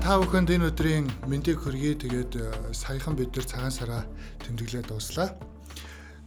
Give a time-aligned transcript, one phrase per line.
[0.00, 2.00] Та бүхэнд энэ өдрийн мэндийг хүргэе.
[2.00, 4.02] Тэгээд э, саяхан бид нар цагаан сараа
[4.40, 5.36] тэмдэглээд дууслаа.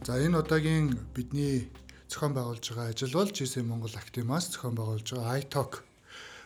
[0.06, 1.66] За энэ удаагийн бидний
[2.06, 5.82] зохион байгуулж байгаа ажил бол GC Монгол Актимаас зохион байгуулж байгаа iTalk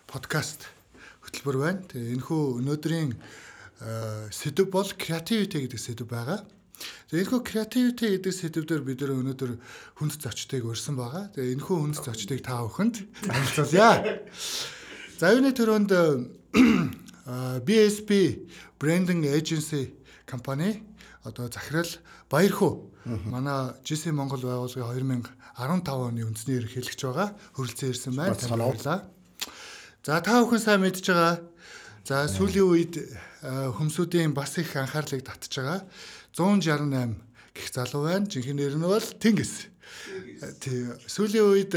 [0.08, 0.72] подкаст
[1.20, 1.84] хөтөлбөр байна.
[1.84, 6.48] Тэгээ энэхүү өнөөдрийн э, сэдв бол creativity гэдэг сэдв байгаа.
[7.12, 9.52] Тэгээ энэхүү creativity гэдэг сэдвээр бид нар өнөөдөр
[10.00, 11.28] хүнд зочдыг өрсөн байгаа.
[11.36, 14.24] Тэгээ энэхүү хүнд зочдыг та бүхэнд танилцуулъя.
[15.20, 15.92] За юуны төрөнд
[17.28, 18.48] BSP
[18.80, 20.82] Branding Agency компани
[21.24, 21.88] одоо захирал
[22.30, 25.24] Баярхуу манай GC Монгол байгууллагын
[25.58, 28.36] 2015 оны үндэсний ерөнхийлөгч байгаа хөрөлцөн ирсэн байна.
[28.36, 29.10] Баярлалаа.
[30.04, 31.42] За та бүхэн сайн мэдж байгаа.
[32.08, 32.94] За сүүлийн үед
[33.42, 35.84] хөмсүүдийн бас их анхаарлыг татж байгаа.
[36.32, 37.16] 168
[37.52, 38.24] гих залуу байна.
[38.24, 39.68] Жинхэнэ нэр нь бол Тэнгис.
[40.62, 40.88] Тий.
[41.04, 41.74] Сүүлийн үед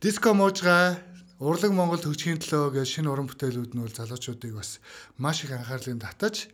[0.00, 0.96] диско муужгаа
[1.44, 4.80] Урлаг Монгол хөгжихийн төлөө гэж шинэ уран бүтээлүүд нь бол залуучуудыг бас
[5.20, 6.48] маш их анхаарлыг татаж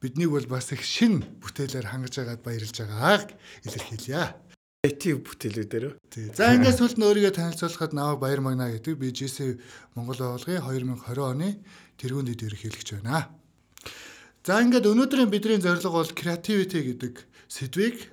[0.00, 3.36] биднийг бол бас их шин бүтээлээр хангаж байгаад баярлж байгааг
[3.68, 4.32] илэрхийлье.
[4.80, 5.84] Креатив бүтээлүүдээр.
[6.32, 9.60] За ингээс сүлд нь өөрийгөө танилцуулахад наваг Баяр Магна гэдэг би GC
[9.92, 11.60] Монгол байгууллагын 2020 оны
[12.00, 13.28] тэргүүн дэд ерөнхийлөгч байна.
[14.40, 18.08] За ингээд өнөөдрийн бидний зорилго бол creativity гэдэг сэдвийг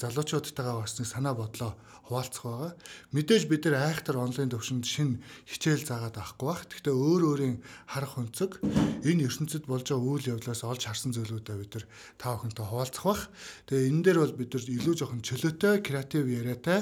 [0.00, 2.72] залуучуудтайгаа бас нэг санаа бодлоо хуваалцах байгаа.
[3.10, 5.18] Мэдээж бид нар айхтар онлайн төвшөнд шин
[5.50, 6.62] хичээл заагаад авахгүй бах.
[6.70, 7.56] Гэхдээ өөр өөрийн
[7.90, 8.62] харах өнцөг
[9.02, 13.22] энэ ертөнцид болж байгаа үйл явдлаас олж харсан зүйлүүдээ бид нар та бүхэнтэй хуваалцах бах.
[13.66, 16.80] Тэгээ энэ дээр бол бид нар илүү жоохон чөлөөтэй, креатив яриатай,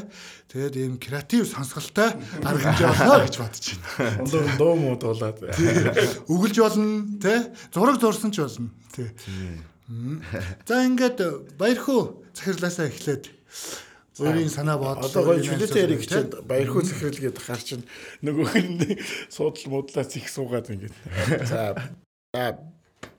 [0.52, 2.12] тэгээд ийм креатив сонсголтой
[2.44, 3.66] арга хэмжээ болно гэж бодож
[3.96, 4.28] байна.
[4.28, 5.38] Дуу дуу муу дуулаад.
[6.28, 7.48] Үгэлж болно, тэ?
[7.72, 8.68] Зураг зурсан ч болно.
[8.92, 9.08] Тэ.
[10.64, 13.28] За ингээд баярхуу захирлаасаа эхлээд
[14.18, 17.86] өөрийн санаа бодлоо одоо гоё чөлөөтэй яриг хичээд баярхуу захирал гээд гарч чинь
[18.22, 20.94] нөгөөх нь суудл муудлаас их суугаад ингээд.
[21.50, 21.74] За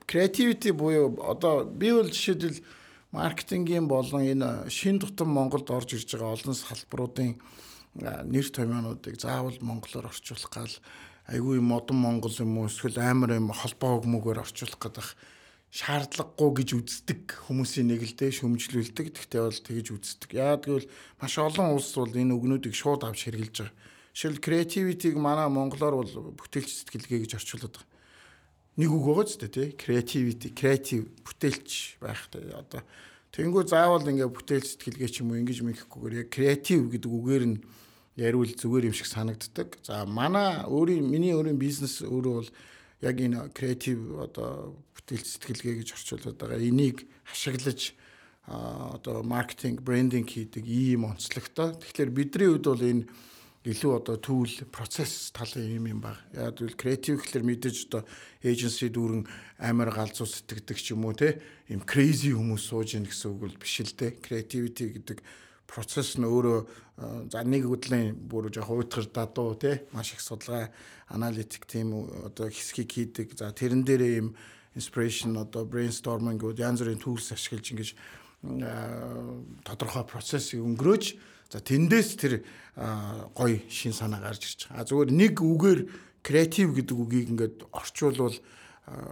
[0.08, 2.64] creativity буюу одоо би бол жишээлбэл
[3.12, 7.36] маркетингийн болон энэ шин тутам Монголд орж ирж байгаа олон салбаруудын
[8.00, 10.74] нэр томьёонуудыг заавал монголоор орчуулах гал
[11.28, 15.06] айгүй модон монгол юм уу эсвэл амар юм холбоо өгмөгөөр орчуулах гэдэг
[15.70, 19.06] шаардлагагүй гэж үздэг хүмүүсийн нэг л дээ шөмжлүүлдэг.
[19.12, 20.30] Тэгтээ бол тэгж үздэг.
[20.34, 20.88] Яа тэгвэл
[21.20, 23.74] маш олон улс бол энэ үгнүүдийг шууд авч хэрглэж байгаа.
[24.16, 27.84] Жишээл creativity-г манай монголоор бол бүтээлч сэтгэлгээ гэж орчуулдаг.
[28.80, 32.80] Нэг үг байгаа ч тий creativity, creative бүтээлч байх тий одоо
[33.36, 37.60] Тэнгүү заавал ингээ бүтээл сэтгэлгээ ч юм уу ингэж мэдэхгүйгээр яг креатив гэдэг үгээр нь
[38.16, 39.76] яриул зүгээр юм шиг санагддаг.
[39.84, 42.50] За манай өөрийн миний өөрийн бизнес өөрөө бол
[43.04, 44.72] яг энэ креатив одоо
[45.06, 46.58] бүтээл сэтгэлгээ гэж орчуулад байгаа.
[46.58, 47.94] Энийг ашиглаж
[48.50, 51.78] одоо маркетинг, брендинг хийдэг ийм онцлогтой.
[51.78, 53.06] Тэгэхээр бидний хувьд бол энэ
[53.70, 56.18] илүү одоо түүл процесс талын юм юм баг.
[56.34, 58.02] Яг л креатив гэхэлэр мэдээж одоо
[58.42, 59.26] эйженси дүүрэн
[59.62, 61.38] амар галзуу сэтгэдэг ч юм уу те.
[61.70, 64.10] Им crazy хүмүүс сууж ийн гэсэн үг бол биш л те.
[64.10, 65.18] Creativity гэдэг
[65.66, 70.70] процесс нь өөрөө за нэг хөдлийн бүр жоох уйтгар дадуу тий маш их судалгаа
[71.10, 73.34] аналитик тийм одоо хэсгийг хийдэг.
[73.34, 74.38] За тэрэн дээрээ юм
[74.76, 77.90] inspiration одоо brainstorming гэдэг янз бүрийн tools ашиглаж ингэж
[79.64, 81.04] тодорхой процессыг өнгөрөөж
[81.50, 82.44] за тэндээс тэр
[83.34, 84.84] гоё шин санаа гарч ирж байгаа.
[84.84, 85.80] А зүгээр нэг үгээр
[86.20, 88.36] креатив гэдэг үгийг ингээд орчуулвал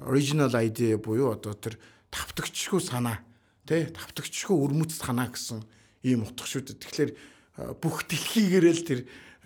[0.06, 1.80] original idea буюу одоо тэр
[2.12, 3.24] тавтагчгүй санаа
[3.66, 5.64] тий тавтагчгүй өрмөц санаа гэсэн
[6.04, 6.78] ийм утга шүү дээ.
[6.84, 7.10] Тэгэхээр
[7.80, 9.00] бүх дэлхийгээрээ л тэр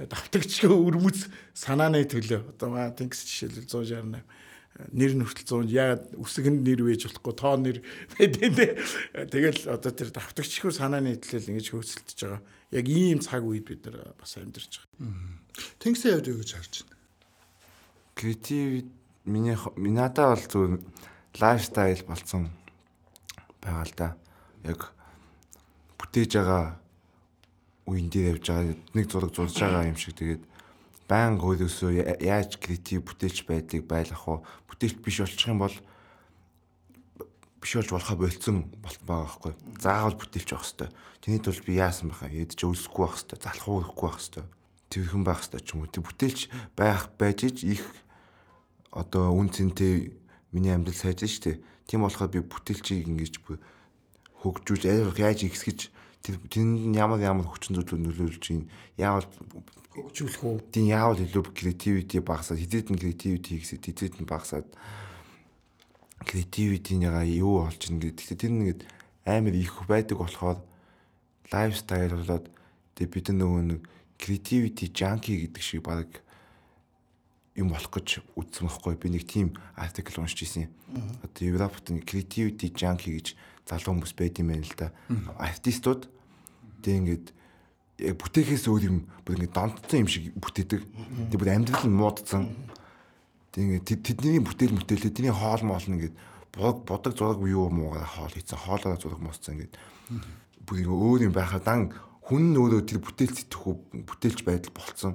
[0.09, 4.48] давтагчгүй өрмөц санааны төлөө одоо маа тэнгис жишээлбэл 168
[4.79, 7.79] нэр нь хүртэл 100 яагаад үсгэнд нэр вэж болохгүй тоо нэр
[8.15, 12.43] тэгэл одоо тэр давтагчгүй санааны төлөө ингэж хөөцөлдөж байгаа.
[12.71, 15.19] Яг ийм цаг үед бид нар бас амьдарч байгаа.
[15.83, 16.95] Тэнгисийн явд юу гэж харж байна?
[18.15, 18.87] Креатив
[19.27, 20.75] миний минадаа бол зүгээр
[21.43, 22.47] лайфстайл болцсон
[23.59, 24.09] байгаа л да.
[24.63, 24.95] Яг
[25.99, 26.79] бүтээж байгаа
[27.91, 30.43] үеийн дээр явж байгаа нэг зураг зурж байгаа юм шиг тэгээд
[31.09, 34.39] баян өөрөөсөө яаж креатив бүтээлч байдгийг байлгах уу
[34.69, 35.77] бүтээлч биш болчих юм бол
[37.65, 39.53] биш болж болохоо болцсон болт байгаа байхгүй.
[39.81, 40.93] Заавал бүтээлч байх хэвээр
[41.25, 44.49] тэний тулд би яасан баха ядч өлсөхгүй байх хэвээр залах уухгүй байх хэвээр
[44.93, 45.91] тэрхэн байх хэвээр ч юм уу.
[45.91, 46.41] Тэг бүтээлч
[46.77, 47.83] байх байж их
[48.93, 50.13] одоо үн цэнтэй
[50.53, 51.57] миний амьдрал сайжна шүү дээ
[51.89, 53.35] тийм болохоор би бүтээлчийг ингэж
[54.45, 54.85] хөгжүүлж
[55.17, 55.89] яаж ихсгэж
[56.23, 58.69] тэнд ямар ямар хүчин зүйлүүд нөлөөлж ийн?
[59.01, 59.27] Яавал
[60.07, 64.69] хөгжүүлэх үү тийм яавал илүү креативити багасаад хэдийд нь креативити хийсэд хэдийд нь багасаад
[66.23, 68.39] креативитинийгаа юу олж ийн гэдэг.
[68.39, 68.81] Тэр нэгэд
[69.27, 70.59] амар их байдаг болохоор
[71.51, 72.47] лайфстайл болоод
[72.95, 73.81] тэг бид нөгөө нэг
[74.19, 76.11] креативити жанки гэдэг шиг баг
[77.59, 80.71] юм болох гэж үзсэн байхгүй би нэг тийм артикл уншиж ирсэн.
[81.27, 83.35] Одоо Европт creativity junkie гэж
[83.67, 84.95] залуу хүмүүс байд юм байна л да.
[85.43, 86.07] Артистууд
[86.87, 87.27] тэг ингээд
[87.99, 90.81] бүтээхээс өөр юм бүр ингээд донтсон юм шиг бүтээдэг.
[91.35, 92.47] Тэг бүр амьдрал нь муудсан.
[93.51, 96.17] Тэг ингээд тэдний бүтээл мөтөлөө тэдний хоол моол нь ингээд
[96.59, 99.75] бодог зураг юу муугаар хоол хийцэн хоолоо зураг мууссан ингээд
[100.63, 101.91] бүр өөр юм байхад дан
[102.23, 103.75] хүн нь өөрөө тэр бүтээл сэтгэхүү
[104.07, 105.15] бүтээлч байдал болцсон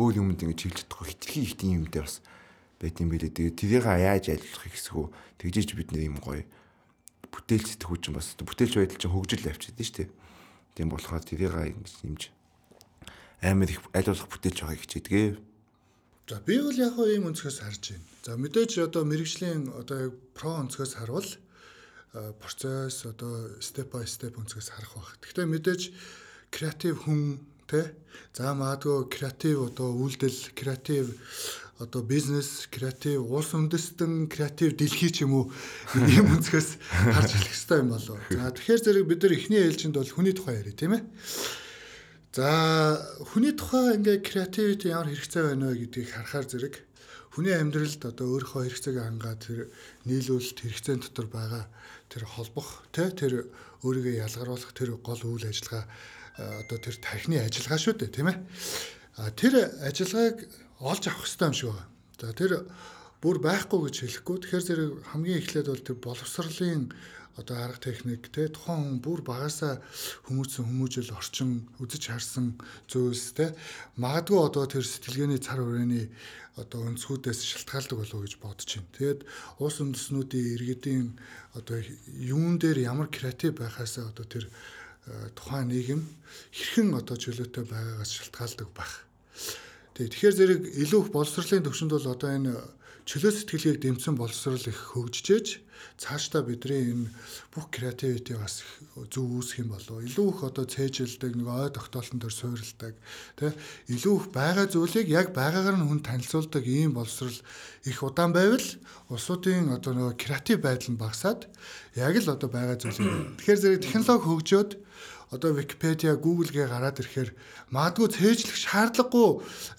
[0.00, 2.24] өөр юмд ингэж хэлж чадахгүй хитрхи тийм юмтай бас
[2.80, 3.32] байт юм билээ.
[3.32, 5.06] Тэгээ тэрийг яаж айлуулах гэсгүү
[5.40, 6.44] тэгжиж бид нэр юм гоё
[7.32, 10.08] бүтээл сэтгүүч юм бас бүтээлч байдал чинь хөгжил авчиад шүү дээ.
[10.76, 12.22] Тийм болохоор тэрийг ингэж нэмж
[13.40, 15.28] амар их айлуулах бүтээлч байгааг хичээдгээ.
[16.28, 18.06] За би бол яг хөө ийм өнцгөөс харж байна.
[18.26, 21.28] За мэдээж одоо мэрэгжлийн одоо про өнцгөөс харвал
[22.42, 25.16] процесс одоо степ бай степ өнцгөөс харах баг.
[25.22, 25.82] Гэхдээ мэдээж
[26.50, 27.92] креатив хүн Тэ?
[28.32, 31.10] За магадгүй креатив одоо үйлдэл, креатив
[31.78, 35.44] одоо бизнес, креатив улс үндэстэн, креатив дэлхий ч юм уу
[35.94, 36.68] ийм өнцгөөс
[37.12, 38.16] харж хэлэх хэрэгтэй юм болов.
[38.32, 41.04] За тэгэхээр зэрэг бид нар эхний ээлжинд бол хүний тухай ярив тийм ээ.
[42.32, 42.48] За
[43.28, 46.74] хүний тухай ингээ креативити ямар хэрэгцээ байна вэ гэдгийг харахаар зэрэг
[47.36, 49.60] хүний амьдралд одоо өөрийнхөө хэрэгцээг хангаад тэр
[50.08, 51.64] нийлүүлэлт хэрэгцээний дотор байгаа
[52.08, 53.52] тэр холбох тэ тэр
[53.84, 55.84] өөрийгөө ялгаруулах тэр гол үйл ажиллагаа
[56.36, 58.38] одоо тэр тархины ажиллагаа шүү дээ тийм ээ.
[59.36, 60.38] Тэр ажиллагааг
[60.84, 61.88] олж авах хэрэгтэй юм шиг байна.
[62.20, 62.52] За тэр
[63.24, 64.36] бүр байхгүй гэж хэлэхгүй.
[64.44, 66.92] Тэгэхээр зэрэг хамгийн эхлээд бол тэр боловсролын
[67.36, 69.80] одоо арга техник те тухайн хүн бүр багасаа
[70.24, 72.56] хүмүүцэн хүмүүжил орчин үзэж харсан
[72.88, 73.52] зүйлс те
[74.00, 76.08] магадгүй одоо тэр сэтгэлгээний цар хүрээний
[76.56, 78.92] одоо өнцгүүдээс шалтгаалдаг болов уу гэж бодож байна.
[78.96, 79.20] Тэгээд
[79.60, 81.06] уус үндэснүүдийн иргэдийн
[81.52, 81.76] одоо
[82.08, 84.48] юун дээр ямар креатив байхаасаа одоо тэр
[85.38, 86.02] тухайн нийгэм
[86.50, 89.06] хэрхэн одоо чөлөөтэй байгаагаас шалтгаалдаг байх.
[89.94, 92.52] Тэгээ тэгэхээр зэрэг илүү их боловсролын төвшөнд бол одоо энэ
[93.06, 95.62] чөлөө сэтгэлгээг дэмцэн боловсрол их хөгжижээж
[95.94, 97.06] цаашдаа бидний энэ
[97.54, 98.66] бүх креативити бас
[99.14, 100.02] зөв үүсэх юм болов.
[100.02, 102.98] Илүү их одоо цээжилдэг нэг ой тогтоолтон төр суурилдаг
[103.38, 103.54] тий
[103.94, 107.38] илүү их байгаа зүйлийг яг байгаагаар нь хүн танилцуулдаг ийм боловсрол
[107.86, 108.66] их удаан байвал
[109.06, 111.46] улсуудын одоо нэг креатив байдал нь багасаад
[111.94, 114.70] яг л одоо байгаа зүйлийг тэгэхээр зэрэг технологи хөгжөөд
[115.30, 117.30] одоо Википедиа, Google-гээ гараад ирэхээр
[117.74, 119.30] магадгүй цээжлэх шаардлагагүй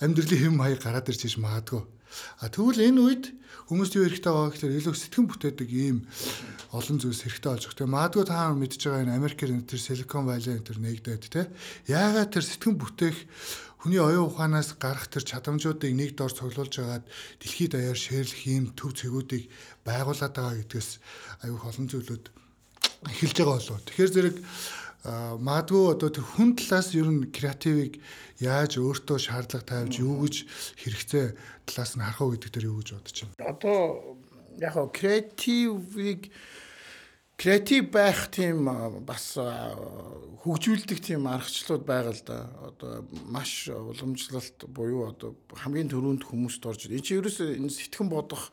[0.04, 1.84] амьдралын хэм маяг гараад ирж иж магадгүй.
[2.42, 3.26] А тэгвэл энэ үед
[3.68, 5.98] хүмүүст юу хэрэгтэй байгаа гэхээр илүү сэтгэн бүтээдэг ийм
[6.72, 7.78] олон зүйлс хэрэгтэй болж байгаа.
[7.78, 11.52] Тэгээ магадгүй та мэдж байгаа энэ Америкийн тэр Silicon Valley тэр нэгдээд те.
[11.92, 13.18] Яагаад тэр сэтгэн бүтээх
[13.84, 17.06] хүний оюун ухаанаас гарах тэр чадамжуудыг нэг дор цуглуулж агаад
[17.44, 19.52] дэлхийд даяар шеэрлэх ийм төв цэгүүдийг
[19.84, 20.90] байгуулад байгаа гэдгээс
[21.46, 22.26] аюух олон зүйлүүд
[23.14, 23.84] эхэлж байгаа болов.
[23.86, 24.36] Тэгэхээр зэрэг
[25.40, 28.00] магадгүй одоо тэр хүн талаас ер нь креативыг
[28.44, 30.36] яаж өөртөө шаардлага тавьж юу гэж
[30.84, 31.26] хэрэгцээ
[31.64, 33.56] талаас нь харах уу гэдэг дээр юу гэж бодож байна.
[33.56, 33.78] Одоо
[34.60, 36.32] яг хоо креативыг
[37.38, 38.68] креатив байх тийм
[39.06, 42.40] бас хөгжүүлдэг тийм аргачлалууд байгаа л да.
[42.68, 48.52] Одоо маш уламжлалт буюу одоо хамгийн түрүүнд хүмүүст орж энэ чи ерөөсөө энэ сэтгэн бодох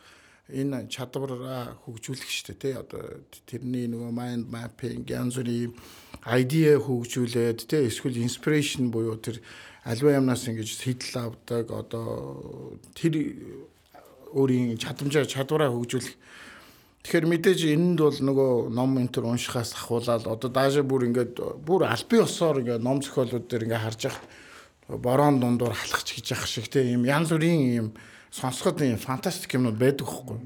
[0.53, 3.03] энэ чадвараа хөгжүүлэх шүү дээ тий одоо
[3.49, 5.73] тэрний нөгөө mind mapping янз бүрийн
[6.27, 9.41] idea хөгжүүлээд тий эсвэл inspiration буюу тэр
[9.85, 13.37] альва юмнаас ингэж сэтэл авдаг одоо тэр
[14.33, 16.17] өөрийн чадамжаа чадвараа хөгжүүлэх
[17.05, 22.25] Тэгэхээр мэдээж энэнд бол нөгөө ном энтер уншихаас ахуулаад одоо даашаа бүр ингээд бүр албан
[22.25, 24.25] ёсоор ингээд ном зохиолууд дээр ингээд харж явах
[24.89, 27.89] борон дундуур халахч гэж явах шиг тийм янз бүрийн юм
[28.33, 30.41] сонсоход юм фантастик юмнууд байдаг хөхгүй.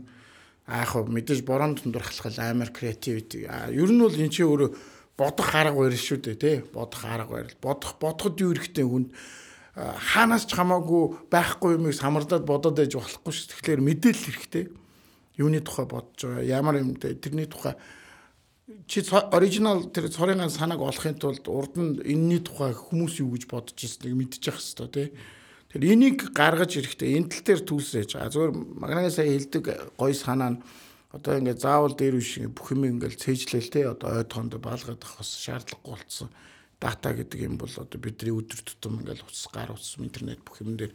[0.67, 3.47] Аа яг мэдээж борон дундуур халахал амар креативити.
[3.47, 4.75] Ер нь бол эн чинь өөрөө
[5.19, 6.57] бодох арга барил шүү дээ тий.
[6.73, 7.57] Бодох арга барил.
[7.61, 8.87] Бодох бодоход юу хэрэгтэй?
[8.87, 9.11] Хүнд
[9.75, 13.51] хаанаас ч хамаагүй байхгүй юмыг самардаад бодоод байж болохгүй шүү.
[13.59, 14.65] Тэгэхээр мэдээлэл хэрэгтэй.
[15.43, 16.47] Юуны тухай бодож байгаа?
[16.47, 17.75] Ямар юм бэ тэрний тухай.
[18.87, 23.75] Чи оригинал тэр цорын санааг олохын тулд урд нь энэний тухай хүмүүс юу гэж бодож
[23.75, 25.09] ирснийг мэдчих хэвээр тий
[25.69, 29.65] тэр энийг гаргаж ирэхдээ энэ тал дээр түүсэж байгаа зөвөр магнаа сая хэлдэг
[30.01, 30.63] гой санаа нь
[31.12, 35.25] одоо ингээд заавал дээр биш бүх юм ингээд цээжлээл те одоо ой тоонд баалгаад авах
[35.25, 36.29] бас шаардлагагүй болцсон
[36.81, 40.77] дата гэдэг юм бол одоо бидний өдөр тутам ингээд утас гар утас интернет бүх юм
[40.77, 40.93] дээр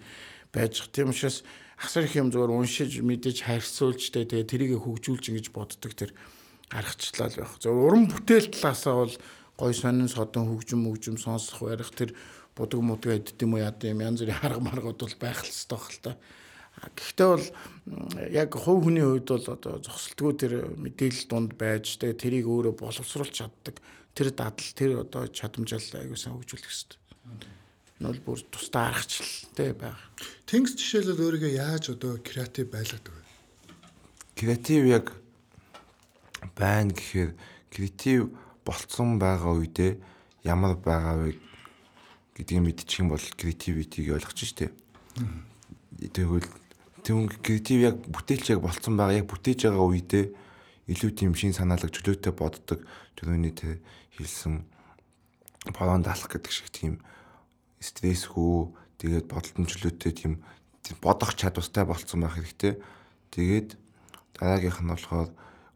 [0.54, 0.94] байж байгаа.
[0.94, 1.44] Тийм учраас
[1.82, 6.14] асар их юм зөвөр уншиж мэдээж харьцуулж те тэгээ тэрийг хөгжүүлж ингэж боддог тэр
[6.70, 7.58] гаргачлал байх.
[7.60, 9.16] Зөв уран бүтээл талаасаа бол
[9.58, 12.14] гой сонин содон хөгжим хөгжим сонсох барих тэр
[12.56, 15.82] будаг мудаг эдд юм уу яа гэм янз бүрийн харга маргууд бол байх л ёстой
[15.82, 16.12] хэл та.
[16.92, 17.48] Гэхдээ бол
[18.32, 23.32] яг хувь хүний хувьд бол одоо зогсолтгүй тэр мэдээлэл дунд байж тэгээ тэрийг өөрөө боловсруулж
[23.32, 23.80] чаддаг
[24.14, 27.00] тэр дадал тэр одоо чадамжаал аягүй сайн хөгжүүлэх хэрэгтэй.
[28.00, 30.08] Энэ бол бүр тусдаа аргачлал тий байгаа.
[30.46, 33.24] Тэнгис жишээлбэл өөрийгөө яаж одоо креатив байлгадаг вэ?
[34.38, 35.06] Креатив яг
[36.56, 37.32] байна гэхээр
[37.72, 38.34] креатив
[38.66, 39.98] болцсон байгаа үедээ
[40.44, 41.40] ямар байгаа вэ
[42.36, 44.70] гэдгийг мэдчих юм бол креативитиг ойлгож штэ.
[46.14, 46.50] Тэгвэл
[47.04, 50.26] тийм креатив яг бүтээлч яг болцсон байгаа яг бүтээж байгаа үедээ
[50.90, 52.80] илүү тийм шин санаалаг чөлөөтэй боддог
[53.20, 53.80] түрүүний тэр
[54.16, 54.64] хэлсэн
[55.76, 57.00] болонд алах гэдэг шиг тийм
[57.84, 60.34] стрессгүй тэгээд бодолтон чөлөөтэй тийм
[61.00, 62.80] бодох чадвартай болцсон байх хэрэгтэй.
[63.32, 63.76] Тэгээд
[64.36, 65.30] дараагийнх нь болохоор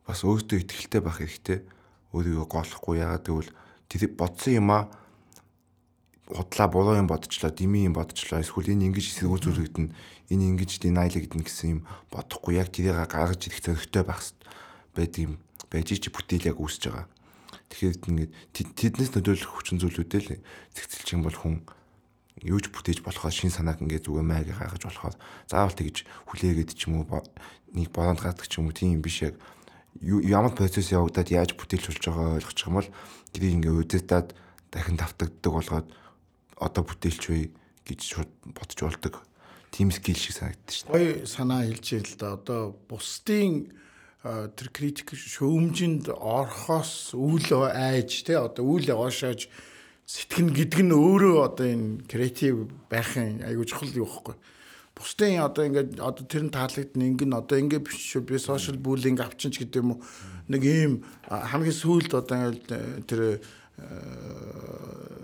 [0.03, 1.63] бас өөртөө ихтэй байх хэрэгтэй.
[2.11, 3.51] Өөрийгөө голохгүй яагаад гэвэл
[3.87, 4.91] тэр бодсон юм аа
[6.27, 8.43] худлаа буруу юм бодчихлоо, дими юм бодчихлоо.
[8.43, 9.87] Эсвэл энэ ингэж эсрэг үзүүлэгдэн,
[10.31, 11.79] энэ ингэж denial-эгдэн гэсэн юм
[12.11, 14.21] бодохгүй яг тэрийг гаргаж ирэх зөрөгтэй байх
[14.91, 15.33] байдаг юм.
[15.71, 17.07] Байж чи бүтээл яг үүсэж байгаа.
[17.71, 21.55] Тэгэхээр ингээд тэднээс нөлөөлөх хүчин зүйлүүдээ л зэгцэлчих юм бол хүн
[22.43, 25.11] юу ч бүтээж болохоо шин санааг ингээд зүгээр майг гайхаж болохоо
[25.49, 27.23] заавал тэгж хүлээгээд ч юм уу
[27.73, 29.35] нэг болонд гардаг ч юм уу тийм биш яг
[29.99, 32.89] ямар процесс явагдаад яаж бүтээлч болж байгаа ойлгочих юм бол
[33.33, 34.27] тэрийг ингээд үдэтад
[34.69, 35.87] дахин давтагддаг болгоод
[36.59, 37.39] одоо бүтээлч вэ
[37.87, 39.15] гэж шууд бодож болдог
[39.71, 41.23] тийм скил шиг санагддаг шүү дээ.
[41.23, 43.71] Гоё санаа хэлж ийн л да одоо бусдын
[44.23, 49.47] тэр критик шөөмжинд орхоос үйл айж те одоо үйл оошоож
[50.07, 54.35] сэтгэн гэдэг нь өөрөө одоо энэ креатив байхын айгуу чухал юу байхгүй.
[54.97, 59.51] Бусдын одоо ингээд одоо тэр нь таалагдсан ингэн одоо ингэ биш би сошиал буллинг авчин
[59.53, 60.01] ч гэдэг юм уу
[60.49, 63.37] нэг ийм хамгийн сүүлд одоо ингээд тэр э,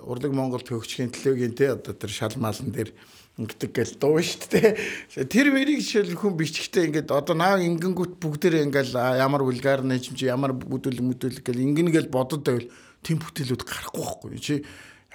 [0.04, 2.92] урлаг Монгол төгчгийн телевизийн те одоо тэр шалмаалан дээр
[3.40, 5.26] ингэдэг гэл дуу шүү дээ.
[5.26, 10.30] Тэр мэрийг жишээл хүн бичгтээ ингээд одоо наа ингэнгүүт бүгдээрээ ингээл ямар вульгар нэжим чи
[10.30, 12.70] ямар бүдүүл мүдүүл гэл ингэн гэл бодод байвал
[13.02, 14.38] тийм бүтээлүүд гарахгүй байхгүй.
[14.38, 14.62] Чи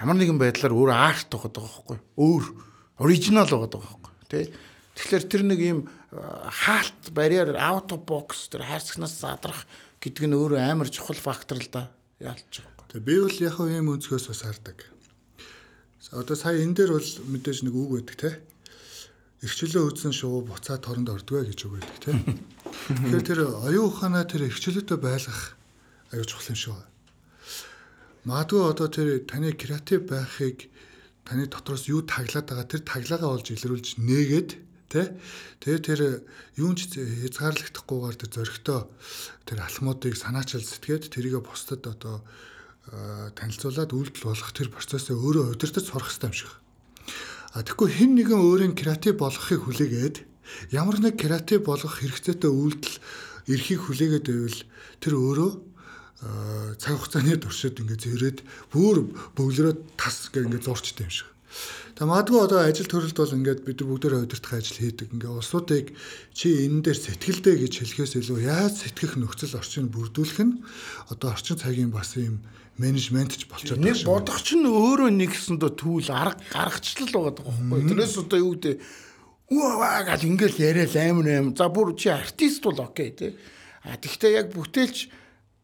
[0.02, 1.98] ямар нэгэн байдлаар өөр арт байгаа байхгүй.
[2.18, 2.44] Өөр
[2.98, 4.12] оригинал байгаа байхгүй.
[4.26, 4.50] Тэ?
[4.98, 5.80] Тэгэхээр тэр нэг юм
[6.10, 9.62] хаалт барьер аут бокс тэр хайрцагнаас задрах
[10.02, 11.94] гэдэг нь өөрөө амар чухал фактор л да.
[12.18, 12.77] Яалч байгаа.
[12.88, 14.78] Тэгээ би бол яг ийм өнцгөөс бас хардаг.
[16.08, 18.30] Одоо сая энэ дээр бол мэдээж нэг үг байдаг те.
[19.44, 22.16] Ирчлөө үзсэн шуу буцаад торонд ордгоо гэж үг байдаг те.
[22.88, 25.52] Тэгэхээр тэр оюун ухаанаа тэр ирчлөөтэй байлгах
[26.16, 26.80] аюул чухал юм шүү.
[28.24, 30.72] Магадгүй одоо тэр таны креатив байхыг
[31.28, 34.50] таны дотроос юу таглаад байгаа тэр таглагаа олж илрүүлж нээгээд
[34.88, 35.12] тэ
[35.60, 36.00] тэр тэр
[36.56, 38.80] юун ч хязгаарлагдахгүйгээр тэр зөрөгтэй
[39.44, 42.24] тэр алхмуудыг санаачил сэтгээд тэрийгэ бусдад одоо
[43.36, 46.52] танилцуулаад үйлдэл болгох тэр процессыг өөрөө удирдах сурах хэрэгтэй юм шиг.
[47.52, 50.16] А тэгэхгүй хэн нэгэн өөрийн креатив болгохыг хүлээгээд
[50.72, 52.96] ямар нэг креатив болгох хэрэгцээтэй үйлдэл
[53.48, 54.60] эрхийг хүлээгээд байвал
[55.00, 55.50] тэр өөрөө
[56.80, 58.38] цаг хугацааны туршид ингээд зэрэг
[58.74, 59.06] бүр
[59.38, 61.28] бөглөрөө тас гэх ингээд зурчтай юм шиг.
[61.94, 65.08] Тэгээ магадгүй одоо ажил төрөлд бол ингээд бид нар бүгдээрээ удирдах ажил хийдэг.
[65.14, 65.86] Ингээд улсуудыг
[66.34, 70.58] чи энэ дээр сэтгэлдээ гэж хэлэхээс илүү яаж сэтгэх нөхцөл орчинд бүрдүүлэх нь
[71.10, 72.42] одоо орчин цагийн бас юм
[72.78, 73.92] менежмент ч болчиход байна.
[73.92, 77.82] Нэг бодох чинь өөрөө нэгсэндөө түүл арга гаргачлал байгаа байхгүй.
[77.90, 78.76] Тэрнээс одоо юу гэдэг
[79.48, 81.56] Үа гал ингээл яриад амар аим.
[81.56, 83.32] За бүр чи артист бол окей тий.
[83.80, 85.08] А тэгвэл яг бүтээлч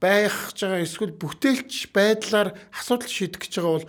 [0.01, 3.89] байх гэж байгаа эсвэл бүтээлч байдлаар асуудал шийдэх гэж байгаа бол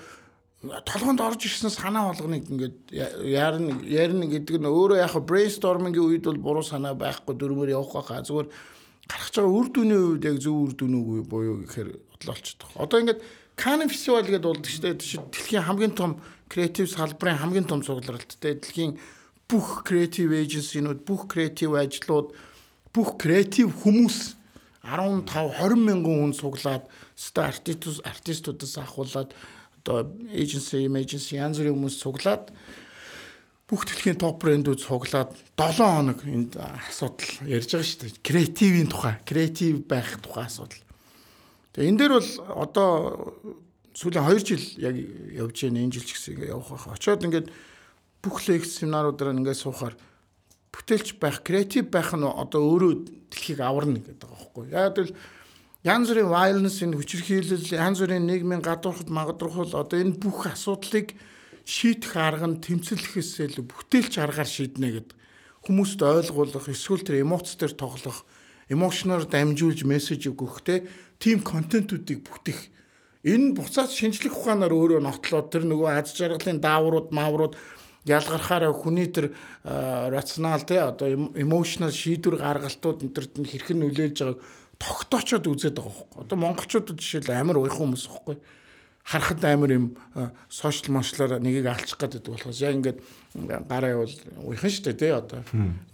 [0.83, 2.77] толгоонд орж ирсэн санаа болгоныг ингээд
[3.23, 8.25] яарна ярина гэдэг нь өөрөө яг брейнстормингийн үед бол буруу санаа байхгүй дөрмөр явах байхаа
[8.27, 8.51] зүгээр
[9.07, 12.71] гарах байгаа үр дүний үед яг зөв үр дүн үгүй буюу гэхээр бодлолцдог.
[12.79, 13.21] Одоо ингээд
[13.59, 14.95] Cannes Festival гэдэг болдог шүү дээ.
[14.99, 18.99] Дэлхийн хамгийн том креатив салбарын хамгийн том цугларалт те дэлхийн
[19.47, 22.35] бүх креатив эйженсинууд бүх креатив ажлууд
[22.95, 24.35] бүх креатив хүмүүс
[24.85, 26.85] 15 20 мянган хүн суглаад
[27.35, 29.33] артистус артистуудаас ахуулаад
[29.81, 32.53] одоо эйженси, эйженси янз бүрийн хүмүүс суглаад
[33.65, 38.21] бүх дэлхийн топ брэндүүд суглаад 7 хоног энд асуудал ярьж байгаа шүү дээ.
[38.21, 40.84] Креативийн тухай, креатив байх тухай асуудал.
[41.75, 42.89] Тэгээ энэ дээр бол одоо
[43.91, 46.95] сүүлийн 2 жил яг явж байна энэ жил ч гэсэн ингээ явах байх.
[46.95, 47.51] Очоод ингээд
[48.23, 49.95] бүх лекц семинаруудаар ингээд суухаар
[50.71, 52.93] бүтээлч байх, креатив байх нь одоо өөрөө
[53.27, 54.65] дэлхийг аварна гэдэг байгаа байхгүй.
[54.71, 55.11] Яг л
[55.83, 61.11] янз бүрийн violence энэ хүчирхийлэл, янз бүрийн нийгмийн гадуурхал, магадурхал одоо энэ бүх асуудлыг
[61.67, 65.09] шийдэх арга нь тэмцэлхэсээ л бүтээлч аргаар шийднэ гэд
[65.67, 68.23] хүмүүст ойлгуулах, эсвэл тэр эмоц төр тоглох,
[68.69, 70.85] эмошноор дамжуулж мессеж өгөх те
[71.19, 72.59] тим контентуудыг бүтгэх
[73.25, 77.57] энэ буцаад шинжлэх ухаанаар өөрөө нотлоод тэр нөгөө аз жаргалын дааврууд, мааврууд
[78.05, 79.33] ялгархаараа хүний тэр
[79.65, 84.39] рационал те одоо эмоционал шийдвэр гаргалтууд энтерт нь хэрхэн нөлөөлж байгааг
[84.77, 86.21] тогтоочод үзээд байгаа хөөхгүй.
[86.21, 88.37] Одоо монголчуудад жишээл амар уйхан хүмүүс байхгүй.
[89.05, 89.85] Харахад амар юм
[90.49, 92.99] сошиал мошлоор нэгийг алчих гэдэг болохоос яг ингээд
[93.69, 95.45] гараа явал уйхан шүү дээ тий одоо.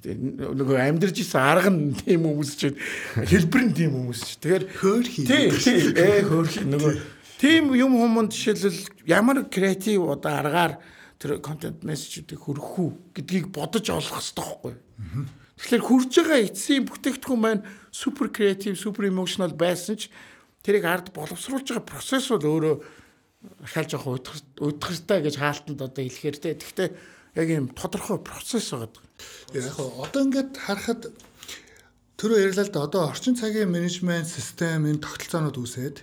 [0.07, 2.79] Нөгөө амьдарч исэн арга нь тийм хүмүүс чинь
[3.19, 5.43] хэлбэр нь тийм хүмүүс чинь тэгэхээр хөөрхий тий
[5.91, 6.93] ээ хөөрхий нөгөө
[7.35, 10.73] тийм юм хүмүүнд жишээлбэл ямар креатив одоо аргаар
[11.19, 14.73] тэр контент мессежүүдийг хүргэх үү гэдгийг бодож олох хэрэгтэй байхгүй.
[15.59, 20.09] Тэгэхээр хурж байгаа эцсийн бүтээгдэхүүн маань супер креатив, супер эмоционал байсан ч
[20.65, 22.75] тэрийг ард боловсруулж байгаа процесс бол өөрөө
[23.63, 24.05] ахаал жоох
[24.61, 26.53] удахтай гэж хаалтанд одоо хэлэхээр те.
[26.57, 26.89] Гэхдээ
[27.35, 29.01] яг юм тодорхой процесс байгаа.
[29.53, 31.09] Яг одоо ингээд харахад
[32.21, 35.97] түрүү ярьлаа л да одоо орчин цагийн менежмент систем энэ тогтолцоонууд үүсээд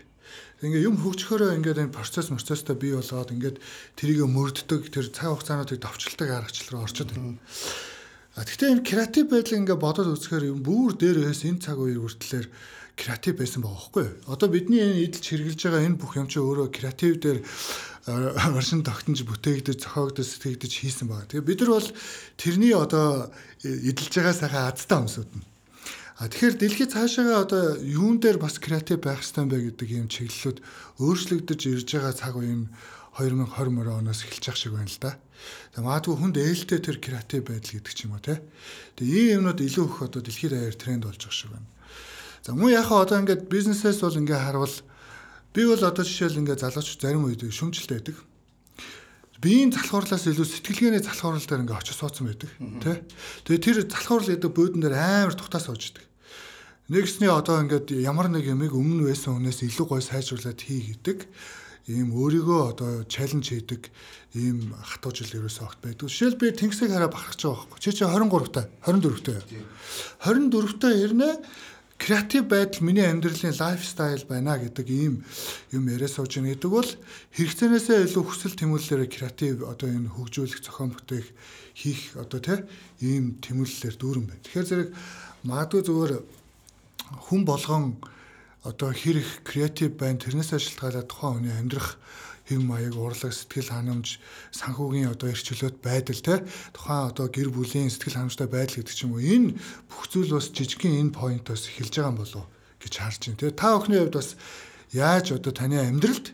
[0.66, 3.62] ингээ юм хөгжөхөөрөө ингээд энэ процесс процесстай бий болоод ингээд
[3.94, 7.38] тэрийг мөрддөг тэр цаг хугацаануудыг товчлолтыг аргачлал руу орчод байна.
[8.34, 12.46] А гэхдээ энэ креатив байдлыг ингээ бодоод үзэхээр юм бүр дээрээс энэ цаг үеийн хүртлээр
[12.98, 14.18] креатив байсан байгаа юу?
[14.26, 17.38] Одоо бидний энэ эдэлж хэрэгжилж байгаа энэ бүх юм чи өөрөө креатив дээр
[18.58, 21.30] оршин тогтнож бүтээгдэж зохиогдож сэтгэгдэж хийсэн байгаа.
[21.30, 21.88] Тэгээ бид нар бол
[22.34, 23.30] тэрний одоо
[23.62, 25.46] эдэлж байгаа сайхан азтай өмсөд нь.
[26.18, 30.58] А тэгэхээр дэлхийд цаашаага одоо юун дээр бас креатив байх хэрэгтэй бэ гэдэг юм чиглэлүүд
[30.98, 32.66] өөрчлөгдөж ирж байгаа цаг үеийн
[33.14, 35.14] 2020 оноос эхэлж ах шиг байна л да.
[35.74, 38.42] Тэгээ магадгүй хүнд ээлтэй тэр креатив байдал гэдэг ч юм уу те.
[38.98, 41.70] Тэгээ ийм юмнууд илүү их одоо дэлхийд даяар тренд болж байгаа шиг байна.
[42.42, 44.76] За мөн яхаа одоо ингээд бизнесээс бол ингээ харвал
[45.54, 48.16] би бол одоо жишээл ингээ залууч зарим үед шүмжэлтэй байдаг.
[49.38, 52.50] Биеийн залхуурлаас илүү сэтгэлгээний залхуурал дээр ингээ очиж суудсан байдаг
[52.82, 52.96] тий.
[53.46, 56.02] Тэгээ тэр залхуурал гэдэг буудан дээр амар тухтаа сууждаг.
[56.90, 61.30] Нэгсний одоо ингээд ямар нэг юмыг өмнө байсан хүнээс илүү гой сайжруулад хий гэдэг
[61.88, 63.88] ийм өөрийгөө одоо чаленж хийдэг
[64.34, 66.10] ийм хатуу жил ерөөсөө огт байдаг.
[66.10, 67.80] Жишээл би тэнгисийг хараа бахарч байгаа байхгүй.
[67.80, 69.38] Чи чи 23 та 24 та.
[70.26, 71.30] 24 та ирнэ
[71.98, 75.26] креатив байдал миний амьдралын лайфстайл байна гэдэг ийм
[75.74, 76.90] юм яриа сууж байгаа гэдэг бол
[77.34, 81.26] хэрэгцээнээсээ илүү хүсэл тэмүүллээр креатив одоо энэ хөгжүүлэх зохион бүтээх
[81.74, 82.58] хийх одоо тий
[83.02, 84.42] ийм тэмүүллээр дүүрэн байна.
[84.46, 84.88] Тэгэхээр зэрэг
[85.42, 86.12] магадгүй зүгээр
[87.26, 87.98] хүн болгон
[88.62, 91.98] одоо хэр их креатив байна тэрнээс шалтгаалаад тухайн хүний амьдрах
[92.48, 94.16] хэм маяг урлаг сэтгэл ханамж
[94.56, 96.34] санхүүгийн одоо эрхчлөөт байдал те.
[96.72, 99.60] Тухайн одоо гэр бүлийн сэтгэл ханамжтай байдал гэдэг ч юм уу энэ
[99.92, 102.44] бүх зүйл бас жижигхэн энэ поинтоос эхэлж байгаа юм болов
[102.80, 103.52] гэж харж байна те.
[103.52, 104.40] Та охины хувьд бас
[104.96, 106.32] яаж одоо таны амьдралд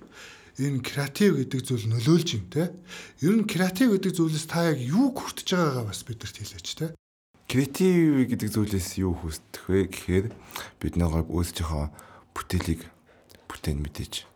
[0.62, 2.70] энэ креатив гэдэг зүйл нөлөөлж юм те?
[3.18, 6.86] Ер нь креатив гэдэг зүйлээс та яг юу хүртэж байгаагаа бас бидэрт хэлээч те.
[7.50, 10.26] Креатив гэдэг зүйлээс юу хүсдэг вэ гэхээр
[10.78, 11.86] бид нэг өөрсдийнхөө
[12.38, 12.86] бүтээлийг
[13.50, 14.33] бүтээн мэдээж.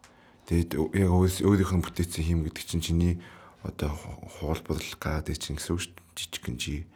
[0.49, 3.15] Тэгээд яг өөрийнх нь бүтээсэн хийм гэдэг чинь чиний
[3.61, 3.93] одоо
[4.41, 6.89] хуулбар гад чинь гэсэн үг жижигхэн жи.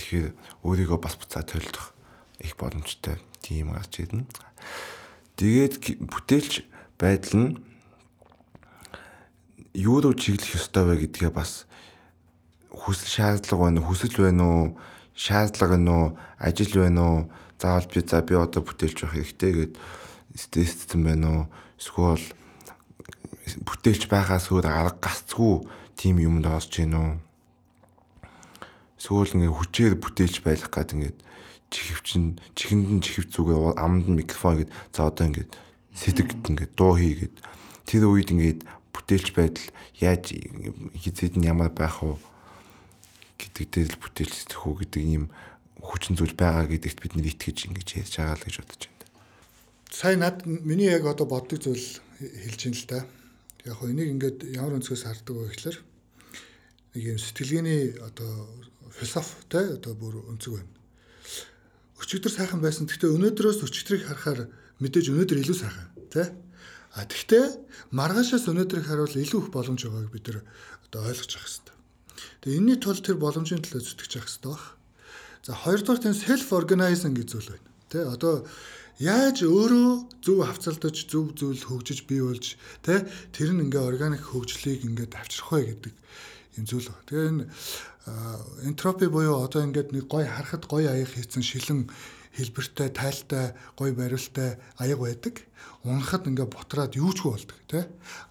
[0.00, 0.32] Тэгэхээр
[0.64, 1.92] өөрийгөө бас буцаа толдох
[2.40, 4.24] их боломжтой тийм гарч ирнэ.
[5.36, 6.64] Тэгээд бүтээлч
[6.96, 7.50] байдал нь
[9.76, 11.68] юу руу чиглэх ёстой вэ гэдгээ бас
[12.72, 13.92] хүсэл шаардлага байна уу?
[13.92, 14.64] Хүсэл байна уу?
[15.12, 16.06] Шаардлага байна уу
[16.40, 17.20] ажил байна уу?
[17.60, 19.72] Заавал би за би одоо бүтээлч байх хэрэгтэй гэд
[20.32, 21.42] стресстэй байна уу?
[21.76, 22.37] Эсвэл
[23.64, 25.64] бүтээлч байхаас өөр арга гацгүй
[25.96, 27.10] тийм юмд орж гин үү
[28.98, 31.18] эсвэл ингээ хүчээр бүтээлч байх гад ингээд
[31.70, 35.52] чихвчин чихэнд нь чихв зүгээ аманд нь микрофон гэд за одоо ингээд
[35.94, 37.36] сэтгд ингээд дуу хийгээд
[37.86, 39.68] тэр үед ингээд бүтээлч байдал
[40.00, 40.34] яаж
[40.98, 42.16] хизээд нь ямар байх вэ
[43.38, 45.24] гэдэг дээр л бүтээлч зэх үү гэдэг ийм
[45.78, 49.06] хүчин зүйл байгаа гэдэгт бид нэр итгэж ингэж ярьж байгаа л гэж бодож байна.
[49.94, 51.86] Сая над миний яг одоо боддог зүйл
[52.18, 52.98] хэлж ин л да.
[53.66, 55.78] Яг энийг ингээд ямар өнцгөөс хардаг вэ гэхээр
[56.94, 58.46] нэг юм сэтгэлгээний одоо
[58.94, 60.72] философитой одоо бүр өнцөг байна.
[61.98, 62.86] Өчигдөр сайхан байсан.
[62.86, 64.46] Гэхдээ өнөөдрөөс өчигдрийг харахаар
[64.78, 66.26] мэдээж өнөөдөр илүү сайхан тий.
[66.94, 67.58] А тэгвэл
[67.90, 70.38] маргаашаас өнөөдрийг харуул илүү их боломж байгааг бид нар
[70.86, 71.76] одоо ойлгож авах хэрэгтэй.
[72.42, 74.64] Тэгээ энэний тулд тэр боломжийн төлөө зүтгэж явах хэрэгтэй баг.
[75.42, 77.68] За хоёрдугаар тийм self organizing гэж зүйл байна.
[77.90, 78.34] Тэ одоо
[78.98, 84.82] яаж өөрөө зөв хавцалдаж зөв зүйл хөгжиж бий болж тэ тэр нь ингээ органик хөгжлийг
[84.82, 85.94] ингээ авчрах вэ гэдэг
[86.58, 87.06] юм зүйл байна.
[87.06, 87.44] Тэгээ энэ
[88.66, 91.86] энтропи буюу одоо ингээд нэг гой харахад гой аяг хийцэн шилэн
[92.34, 95.46] хэлбэртэй, тайлтай, гой барилтай аяг байдаг.
[95.86, 97.84] Унахад ингээ бутраад юучгүй болдог тий.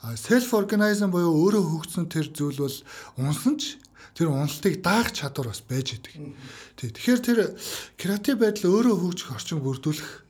[0.03, 2.77] А self organizing буюу өөрөө хөгжсөн тэр зүйл бол
[3.23, 3.79] унсан ч
[4.15, 6.15] тэр уналтыг даах чадвар бас байж идэг.
[6.75, 6.89] Тий.
[6.91, 7.39] Тэгэхээр тэр
[7.95, 10.26] креатив байдал өөрөө хөгжих орчин бүрдүүлэх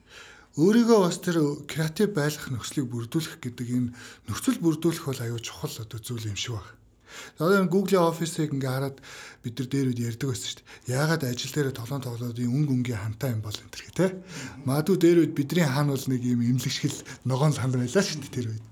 [0.58, 1.38] өөрийгөө бас тэр
[1.70, 3.93] креатив байлгах нөхцөлийг бүрдүүлэх гэдэг энэ
[4.26, 6.74] нөхцөл бүрдүүлэх бол аюу чухал одоо зүйл юм шиг байна.
[7.38, 8.98] Одоо энэ Google Office-ыг ингээ хараад
[9.46, 10.98] бид нар дээр үед ярьдаг байсан шүү дээ.
[10.98, 14.08] Яагаад ажил дээр тоглоом тоглоодын өнгө өнгийн хантай юм бол энэ төр гэх те.
[14.65, 18.48] Магадгүй дээр үед бидний хаан бол нэг юм имлэгшгэл ногоон сан байлаа шүү дээ тэр
[18.52, 18.65] үед.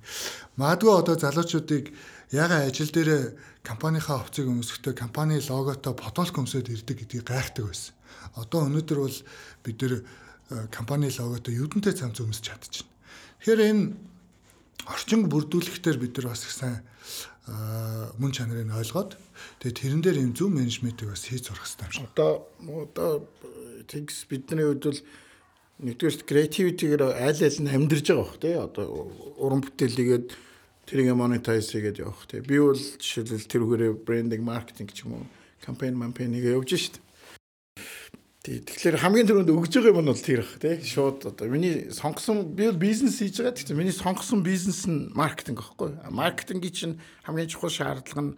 [0.58, 1.86] Магадгүй одоо залуучуудыг
[2.34, 7.93] яагаад ажил дээр компанийнхаа хувцсыг өмсөхдөө компани логотой фотолк өмсөд ирдэг гэдгийг гайхдаг байсан.
[8.36, 9.17] Одоо өнөөдөр бол
[9.63, 10.04] бид нэр э,
[10.71, 12.89] компани логотой юудэнтэй цамц өмсөж чадчихна.
[13.41, 13.84] Тэгэхээр энэ
[14.86, 16.81] орчинг бүрдүүлэхдээ бид нар бас их сайн
[18.17, 19.17] мөн чанарыг ойлгоод
[19.62, 22.10] тэгээ тэрэн дээр юм зөв менежментийг бас хийж сурах хэрэгтэй юм шиг.
[22.13, 22.31] Одоо
[22.86, 23.12] одоо
[23.89, 25.01] тэгс бидний хувьд бол
[25.86, 28.86] нэгдүгээр креативитигээр аль аль нь амьдарч байгаа бох тий одоо
[29.38, 30.27] уран бүтээлийгээд
[30.89, 35.25] тэрийг монетайз хийгээд явах тий би бол жишээлбэл тэрүүгээрээ брендинг маркетинг ч юм уу
[35.62, 37.01] кампайн кампайныг явуулж Тий.
[38.45, 40.77] Тэгэхээр хамгийн түрүүнд өгж байгаа юм нь бол тэр их тий.
[40.77, 43.58] Шууд одоо миний сонгосон би бол бизнес хийж байгаа.
[43.58, 46.13] Тэгэхээр миний сонгосон бизнес нь маркетинг гэхгүй.
[46.13, 48.38] Маркетингийн чинь хамгийн чухал шаардлага нь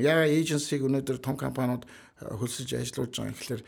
[0.00, 1.84] яа эйженсиг өнөөдөр том компаниуд
[2.16, 3.62] хөлсөж ажиллаж байгаа юм гэхэлэр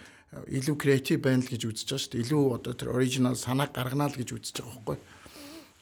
[0.56, 2.24] илүү креатив байна л гэж үзэж байгаа шүү дээ.
[2.32, 4.98] Илүү одоо тэр оригинал санаа гаргана л гэж үзэж байгаа байхгүй.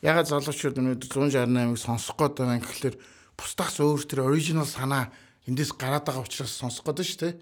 [0.03, 2.97] Ягаад залуучууд өнөөдөр 168-ыг сонсох гээд байгаа юм гэхэлэр
[3.38, 5.15] бусдаас өөр тэр оригинал санаа
[5.47, 7.35] эндээс гараад байгаа учраас сонсох гээд шүү дээ.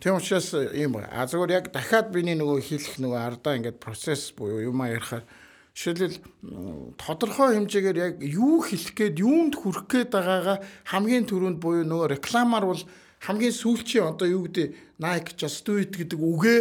[0.00, 1.12] Тийм учраас ийм байна.
[1.12, 5.28] А зөвхөн яг дахиад биний нөгөө хийх нөгөө ардаа ингээд процесс буюу юм ярихаар
[5.76, 10.58] жишээлбэл тодорхой хэмжээгээр яг юу хэлэх гээд юунд хүрэх гээд байгаагаа
[10.88, 12.82] хамгийн түрүүнд буюу нөгөө рекламаар бол
[13.28, 14.72] хамгийн сүүлчийн одоо юу гэдэг
[15.04, 16.60] Nike Just Do It гэдэг үгээ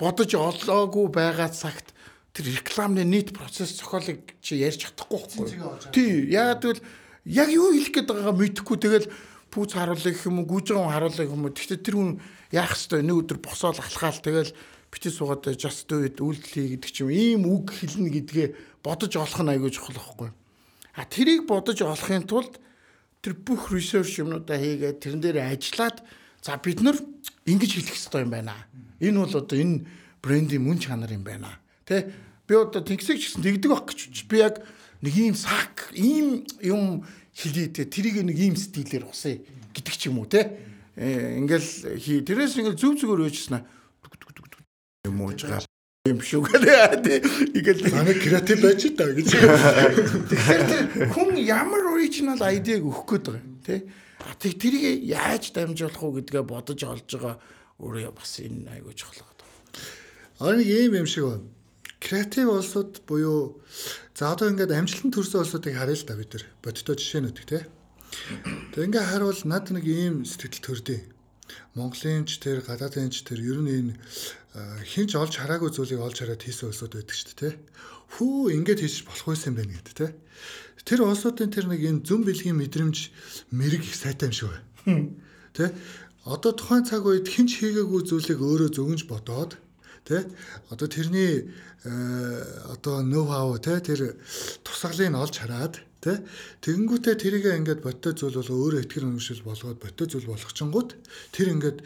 [0.00, 1.92] бодож олоогүй байгаа цагт
[2.32, 5.92] тэр рекламны нийт процесс зохиолыг чи ярьж чадахгүй байхгүй.
[5.92, 6.84] Тий, яагаад гэвэл
[7.28, 9.12] яг юу хэлэх гээд байгаагаа мэдэхгүй тэгэл
[9.52, 11.52] пүүц харуулах юм уу, гүйжгэн харуулах юм уу.
[11.52, 12.20] Гэхдээ тэр хүн
[12.52, 14.52] яах ёстой нэг өдөр босоод алхаал тэгэл
[14.88, 18.48] битээ суугаад just do it үйлдэл хий гэдэг чинь ийм үг хэлнэ гэдгээ
[18.80, 20.30] бодож олох нь аягүй чухал байхгүй.
[20.96, 22.56] А тэрийг бодож олохын тулд
[23.20, 26.00] тэр бүх research юмнуудаа хийгээд тэрэн дээр ажиллаад
[26.40, 26.96] за бид нар
[27.44, 28.56] ингэж хэлэх хэрэгтэй юм байна.
[28.96, 29.84] Энэ бол одоо энэ
[30.24, 31.60] брендийн мөн чанар юм байна.
[31.84, 32.08] Тэ
[32.48, 34.64] би одоо тэгсэг ч гэсэн тэгдэг байх гэж би яг
[35.04, 37.04] нэг ийм сак ийм юм
[37.36, 39.36] хэлээ тэ тэрийг нэг ийм стилээр усаа
[39.76, 41.70] гэдэг ч юм уу те Э, ингээл
[42.02, 43.62] хий тэрээс ингээл зүв зүгээр үйжсэн
[45.06, 45.62] юм уу жаа
[46.08, 47.22] юм шүү гэдэг.
[47.54, 49.28] Ингээл манай креатив байж та гэж.
[50.32, 53.80] Тэгэхээр хүн ямар оригинал айдиаг өгөх гээд байгаа юм тий.
[54.40, 57.36] Тэг тэрийг яаж дамжуулах уу гэдгээ бодож олж байгаа
[57.78, 59.44] өөрөө бас энэ айгүй чухал байна.
[60.42, 61.46] Аа нэг юм юм шиг байна.
[62.00, 63.60] Креатив улсууд буюу
[64.14, 66.44] за одоо ингээд амжилтанд төрсэн улсуудыг харъя л да бид нар.
[66.62, 67.62] Бодтой жишээнүүд тий.
[68.74, 71.00] Тэг ингээ харуул над нэг ийм сэтгэл төрдөө.
[71.74, 73.92] Монголын ч тэр гадаадын ч тэр ер нь энэ
[74.84, 77.54] хинч олж хараагүй зүйлийг олж хараад хийсэн улсууд байдаг шүү дээ.
[78.18, 80.08] Хүү ингээд хийж болох байсан байх гэдэг те.
[80.84, 82.96] Тэр улсуудын тэр нэг энэ зүн бэлгийн мэдрэмж
[83.52, 85.12] мэрэг их сайтай юм шиг байна.
[85.56, 85.72] Тэ?
[86.28, 89.56] Одоо тухайн цаг үед хинч хийгээгүй зүйлийг өөрөө зөвгөнж бодоод
[90.04, 90.28] тэ
[90.72, 91.52] одоо тэрний
[91.84, 94.16] одоо ноу хау тэ тэр
[94.64, 95.74] тусгалыг олж хараад
[96.08, 96.24] Тэ?
[96.64, 100.90] Тэгэнгүүтээ тэрийгээ ингээд боттой зүйл бол өөрөө итгэр үнэмшил болгоод боттой зүйл болгочингууд
[101.36, 101.78] тэр ингээд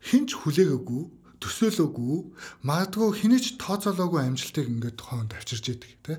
[0.00, 1.02] хинч хүлээгээгүй
[1.36, 2.16] төсөөлөөгүй
[2.64, 6.18] магадгүй хинэж тооцоолоогүй амжилтыг ингээд хоонд авчирч идэг тий.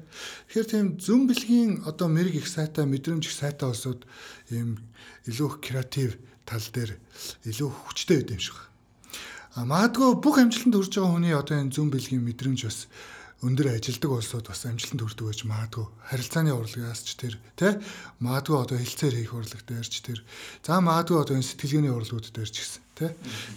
[0.54, 4.06] Тэгэхээр тийм зүн бэлгийн одоо мэрэг их сайтай мэдрэмж их сайтай улсууд
[4.54, 4.78] ийм
[5.26, 7.02] илүү креатив тал дээр
[7.50, 8.58] илүү хүчтэй байд юм шиг.
[9.58, 12.86] А магадгүй бүх амжилтанд хүрж байгаа хүний одоо энэ зүн бэлгийн мэдрэмж бас
[13.45, 15.86] өндөр ажилдаг улсууд бас амжилтанд хүрдэг байж магадгүй.
[16.10, 17.78] Харилцааны урлагаас ч тэр тий
[18.17, 20.26] магадгүй одоо хилцээр хийх урлаг дээр ч тэр.
[20.65, 23.12] За магадгүй одоо энэ сэтгэлгээний урлагууд дээр ч гэсэн тий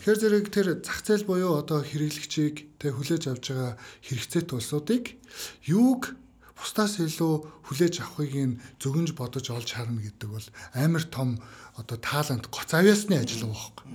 [0.04, 3.72] тэгэхээр зэрэг тэр зах зээл буюу одоо хэрэглэгчийг тий хүлээж авч байгаа
[4.04, 5.16] хэрэгцээт улсуудыг
[5.64, 6.12] юуг
[6.60, 11.40] бусдаас илүү хүлээж авахыг нь зөвгөнж бодож олж харна гэдэг бол амар том
[11.80, 13.88] одоо таалант гоц авьяасны ажил байхгүй.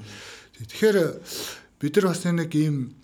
[0.66, 0.98] Тэгэхээр
[1.78, 2.98] бид нар бас нэг ийм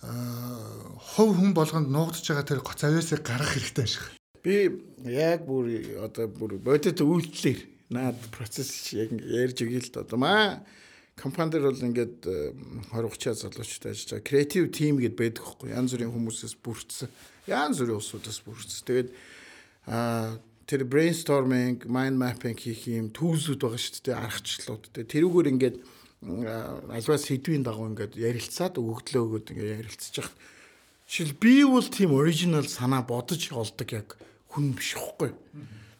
[0.00, 4.04] хувь хүн болгонд нуугдж байгаа тэр гоц авьяасыг гаргах хэрэгтэй шиг.
[4.44, 4.70] Би
[5.10, 10.62] яг бүр одоо бүр бодит үйлдэлээр наад процесс яг ярьж өгье л одоо маа
[11.18, 12.16] компани дээр бол ингээд
[12.94, 14.28] 20 30 залуучтай ажиллаж байгаа.
[14.30, 15.74] Креатив тим гэд байдаг хөөхгүй.
[15.74, 17.10] Янз бүрийн хүмүүсээс бүрдсэн.
[17.50, 18.86] Янз бүрийн улсуудаас бүрдсэн.
[18.86, 19.10] Тэгээд
[19.90, 24.84] а тэр brainstorming mind mapping хийх юм түүлсүүд байгаа шүү дээ аргачлалууд.
[25.10, 25.76] Тэрүүгээр ингээд
[26.22, 30.36] альваа сэдвийн дагуу ингээд ярилцаад өгөгдлөө өгöd ингээд ярилцаж яхад
[31.06, 34.18] жишээл би бол тийм оригинал санаа бодож олдог яг
[34.50, 35.30] хүн биш хөхгүй.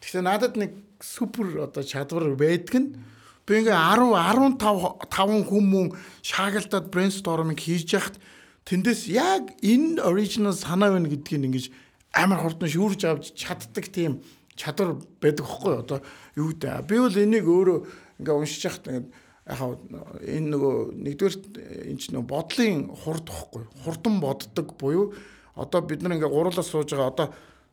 [0.02, 2.98] Тэгэхээр надад нэг супер одоо чадвар байдаг нь
[3.46, 5.94] би ингээ 10 15 5 хүмүүс
[6.26, 8.18] шаагалдаад брейнсторминг хийж яхад
[8.66, 11.66] тэндээс яг энэ оригинал санаа байна гэдгийг ингэж
[12.10, 14.18] амар хурдан шүүрж авч чаддаг тийм
[14.58, 15.98] чадвар байдаг хөхгүй одоо
[16.34, 17.78] юу гэдэг би бол энийг өөрөө
[18.18, 19.06] ингээ уншиж яхад
[19.48, 19.80] яхаа
[20.22, 25.16] энэ нөгөө нэгдүгээр э, энэ ч нөгөө бодлын хурдахгүй хурдан боддог буюу
[25.56, 27.28] одоо бид нар ингээ гурлаа сууж байгаа одоо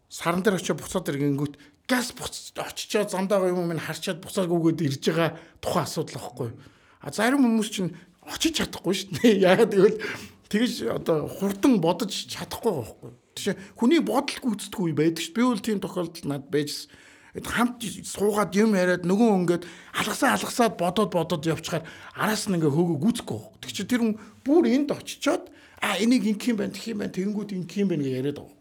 [0.08, 1.60] саран дээр очиж буцаад ирэнгүүт
[1.92, 6.50] газ буцаж очичоо замдаа юм минь харчаад буцаагүйгээд ирж байгаа тухайн асуудал واخгүй
[7.06, 7.94] а зарим хүмүүс чинь
[8.26, 9.44] очиж чадахгүй шүү дээ.
[9.52, 10.02] Ягаад гэвэл
[10.50, 15.80] тэгэж одоо хурдан бодож чадахгүй байхгүй тийш хүний бодол гүйцэтгэхгүй байдаг шүү би бол тийм
[15.84, 16.90] тохиолдол надад байжсэн
[17.44, 19.64] хамт суугаад юм яриад нөгөө ингээд
[20.00, 21.84] алгасаа алгасаад бодоод бодоод явчихаар
[22.16, 23.40] араас нь ингээ хөөгөө гүцэхгүй.
[23.60, 24.16] Тэг чи тэр хүн
[24.48, 25.52] бүр энд очичоод
[25.84, 28.56] а энийг инх юм байна, тэх юм байна, тэгэнгүүт инх юм байна гэж яриад байгаа.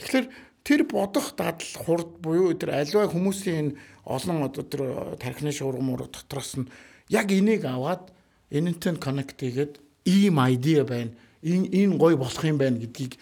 [0.00, 0.26] Тэгэхээр
[0.64, 3.72] тэр бодох дадал хурд буюу тэр аливаа хүмүүсийн энэ
[4.08, 4.82] олон одоо тэр
[5.20, 6.68] тархины шуургам муур дотроос нь
[7.12, 8.08] яг энийг аваад
[8.48, 9.76] энэнтэй коннект хийгээд
[10.08, 11.12] ийм айдиа байна.
[11.44, 13.20] Энэ энэ гой болох юм байна гэдгийг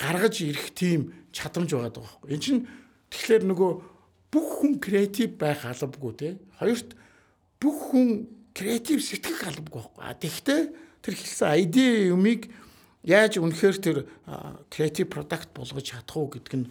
[0.00, 2.08] гаргаж ирэх тийм чадамж байгаа даа.
[2.28, 2.66] Энэ чинь
[3.12, 3.70] тэгэхээр нөгөө
[4.34, 6.28] бүх хүн креатив байх албагүй те.
[6.58, 6.98] Хоёрт
[7.62, 10.02] бүх хүн креатив сэтгэх албагүй байхгүй.
[10.02, 10.74] А тэгвэл
[11.06, 11.76] тэр хэлсэн ID
[12.10, 12.50] юмыг
[13.06, 13.98] яаж үнэхээр тэр
[14.74, 16.66] креатив продакт болгож чадах уу гэдг нь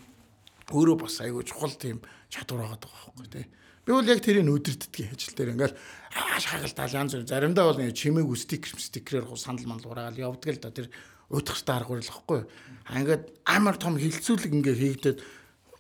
[0.76, 3.46] өөрөө бас айгүй чухал тийм чадвар байгаа байхгүй тий.
[3.84, 5.76] Би бол яг тэрийг өдөртдгийг ажил дээр ингээл
[6.16, 10.72] ааш хагалдаал янз бүр заримдаа бол чимээг стикер стикерээр санал мандал ураагаал явдаг л да
[10.72, 10.88] тэр
[11.30, 12.42] утгартай арга барил واخгүй.
[12.88, 15.20] А ингээд амар том хилцүүлэг ингээ хийгдээд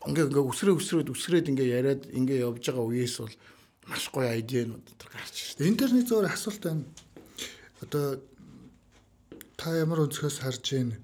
[0.07, 3.35] ингээ ингээ өсрөө өсрөөд өсрөөд ингээ яриад ингээ явж байгаа үеэс бол
[3.87, 5.67] маш гоё айдианууд тэр гарч ирсэн.
[5.67, 6.83] Интернет зөвөр асуулт байна.
[7.83, 8.19] Одоо
[9.55, 10.97] та ямар өнцгөөс харж байна?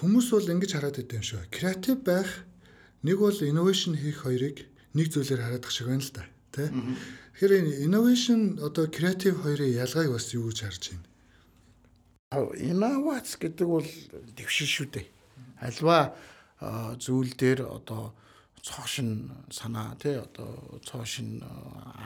[0.00, 1.48] Хүмүүс бол ингэж хараад юм шүү.
[1.52, 2.44] Креатив байх
[3.00, 6.24] нэг бол инновашн хийх хоёрыг нэг зүйлээр хараадах шиг байна л да.
[6.52, 6.68] Тэ?
[6.68, 11.06] Тэгэхээр энэ инновашн одоо креатив хоёрын ялгааг бас юу гэж харж байна?
[12.60, 13.88] Инновац гэдэг бол
[14.36, 15.06] дэвшил шүү дээ.
[15.64, 16.12] Альва
[17.02, 18.14] зүйл дээр одоо
[18.62, 21.42] цоошин санаа тий одоо цоошин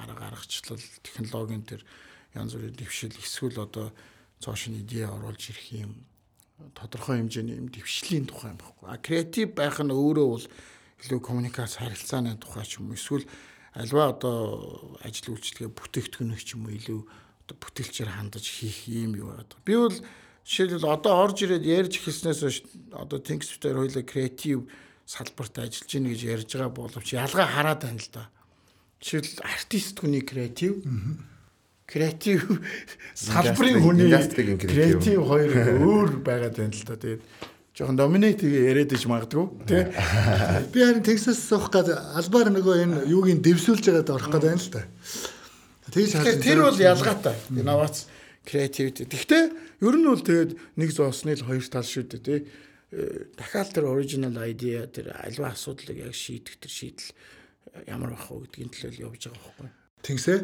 [0.03, 1.85] арга аргачлал технологийн төр
[2.35, 3.93] янз бүрийн дэвшил эсвэл одоо
[4.41, 5.93] цоошин идея оруулж ирэх юм
[6.73, 8.89] тодорхой хэмжээний юм дэвшлийн тухай юм баггүй.
[8.89, 10.47] А креатив байх нь өөрөө бол
[11.05, 13.29] илүү коммуникац харилцааны тухай ч юм уу эсвэл
[13.77, 17.01] альва одоо ажил үйлчлэгээ бүтээгдэхүүн ч юм уу илүү
[17.45, 19.61] одоо бүтээлчээр хандаж хийх юм юу байдаг.
[19.69, 19.93] Би бол
[20.47, 22.59] Жишээлбэл одоо орж ирээд ярьж эхэлснээс хойш
[22.95, 24.71] одоо Think Software хоёлаа креатив
[25.03, 28.31] салбарт ажиллаж гин гэж ярьж байгаа боловч ялгаа хараад байна л да.
[29.03, 30.87] Жишээл артист хүний креатив
[31.83, 32.47] креатив
[33.19, 34.07] салбарын хүний
[34.63, 35.51] креатив хоёр
[35.83, 36.95] өөр байгаад байна л да.
[36.95, 37.23] Тэгээд
[37.75, 39.83] жоохон доминейт яриад иж магадгүй тий.
[40.71, 44.71] Би харин Texas суух гээд албаар нөгөө энэ юугийн дэвсүүлж байгаад орох гээд байна л
[44.79, 44.83] да.
[45.91, 46.39] Тэгж харсан.
[46.39, 47.35] Тэр бол ялгаатай.
[47.51, 48.07] Инновац
[48.47, 49.11] креативити.
[49.11, 52.41] Гэхдээ ер нь бол тэгээд нэг зоосны л хоёр тал шүү дээ тий.
[52.95, 57.11] Э, дахиад тэр original idea тэр альва асуудлыг яг шийдэх тэр шийдэл
[57.75, 59.69] э, ямар байх вэ гэдгийн төлөө явж байгаа байхгүй.
[60.07, 60.39] Тэгсээ.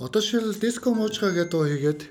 [0.00, 2.02] Одоо шил диско муужгаа гэдэг дуу хийгээд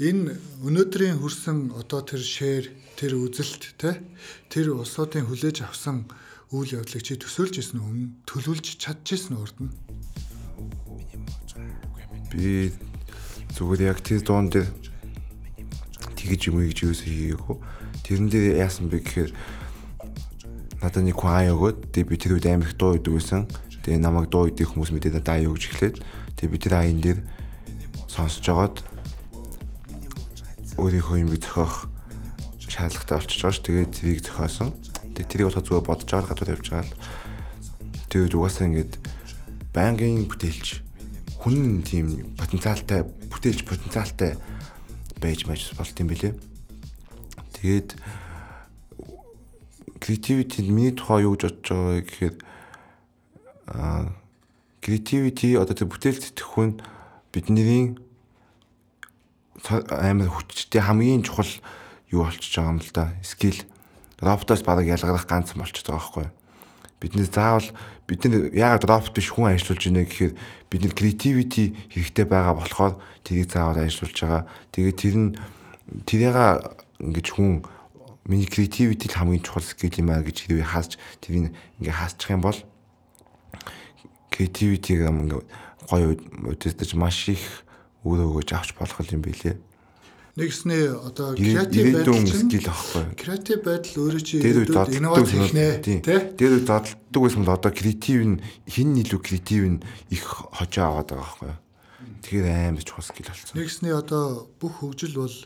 [0.00, 0.34] энэ
[0.66, 4.02] өнөөдрийн хүрсэн одоо тэр шэр тэр үзэлт те
[4.50, 6.08] тэр улсуудын хүлээж авсан
[6.50, 7.94] үйл явдлыг чи төсөөлж исэн үү?
[8.26, 9.72] Төлөвлөж чадчихсан урд нь?
[12.32, 12.72] Би
[13.54, 14.48] зүгээр яг тэр дуун
[16.22, 17.56] тэгж юм гэж юус хийгээгүй.
[18.06, 19.30] Тэрэн дээр яасан бэ гэхээр
[20.78, 23.50] надад нэг хүн аа өгөөд тэг би тэр үед амар их дуу идэв байсан.
[23.82, 25.96] Тэгээ намайг дуу идэх хүмүүс мэдээд даа юу гэж эхлээд
[26.38, 27.18] тэг би тэр аян дээр
[28.06, 28.76] сонсож жагаад
[30.78, 31.90] өөрийнхөө юм зохиох
[32.70, 33.62] шаардлагатай болчихж байгаа ш.
[33.66, 34.70] Тэгээд тэрийг зохиосон.
[35.12, 36.96] Тэгээд тэрийг болохоо зүгээр бодож байгаа гадуур явж байгаа л.
[38.08, 38.92] Тэгээд угаасаа ингэж
[39.76, 40.66] байнгын бүтээлч
[41.42, 42.06] хүн тийм
[42.38, 44.38] потенциалтай бүтээлч потенциалтай
[45.22, 46.34] байж мэж болт юм бэлээ.
[47.54, 47.94] Тэгээд
[50.02, 52.34] creativity миний тухай юу гэж бодож байгаа гэхээр
[53.70, 54.10] а
[54.82, 56.82] creativity одоо тэр бүтээл сэтгэх хүн
[57.30, 57.94] бидний
[59.62, 61.46] амар хүчтэй хамгийн чухал
[62.10, 63.14] юу болчихж байгаа юм л да.
[63.22, 63.62] Скил
[64.18, 66.34] роботоос бараг ялгарах ганц болчихж байгаа байхгүй юу?
[66.98, 67.70] Бидний заавал
[68.12, 70.32] бид нар яагаад робот биш хүн ажиллуулж байна гэхээр
[70.68, 74.44] бид нар creativity хэрэгтэй байгаа болохоор тэрийг заавал ажиллуулж байгаа.
[74.68, 75.28] Тэгээд тэр нь
[76.04, 76.36] тэрийг
[77.00, 77.64] ингэж хүн
[78.28, 82.44] миний creativity л хамгийн чухал skill юм аа гэж хэрвээ хааж тэрийг ингээ хаасчих юм
[82.44, 82.58] бол
[85.00, 85.40] гам ингээ
[85.88, 86.06] гоё
[86.52, 87.64] үдээдэж маш их
[88.04, 89.56] өөрөө өгөөж авч болох юм билээ.
[90.32, 93.04] Нэгснээ одоо креатив байдал скил аахгүй.
[93.20, 96.00] Креатив байдал өөрөө чи инновац хийхнэ тий.
[96.00, 101.12] Тэр үед дадлагдаг байсан бол одоо креатив нь хин илүү креатив нь их хожоо аваад
[101.12, 101.52] байгаа байхгүй.
[102.24, 103.52] Тэгэхээр амар чухал скил болсон.
[103.60, 105.36] Нэгснээ одоо бүх хөгжил бол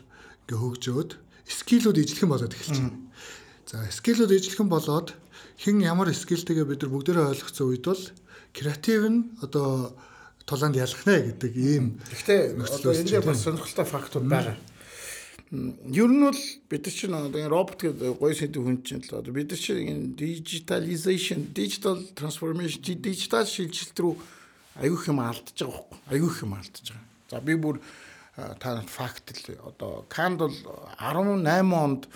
[0.47, 1.11] ингээ хөгжөөд
[1.51, 2.95] скилүүд ижлэхэн болоод эхэлж байна.
[3.67, 5.19] За скилүүд ижлэхэн болоод
[5.59, 8.03] хин ямар скилтэйгээ бид нар бүгдээрээ ойлгоцсон үед бол
[8.55, 9.91] креатив нь одоо
[10.47, 14.55] тулаанд ялах нэ гэдэг ийм Гэхдээ одоо энэ дээр бас сонирхолтой фактууд байгаа.
[15.47, 19.23] Ер нь бол бид нар чинь одоо энэ робот гэдэг гоё сэдв хүн чинь л
[19.23, 24.15] одоо бид нар чинь энэ digitalization, digital transformation, digital шилжилт рүү
[24.83, 25.99] аюух юм алдаж байгаа байхгүй.
[26.11, 27.07] Аюух юм алдаж байгаа.
[27.31, 27.79] За би бүр
[28.59, 30.57] та факт л одоо Канд бол
[30.99, 32.07] 18 онд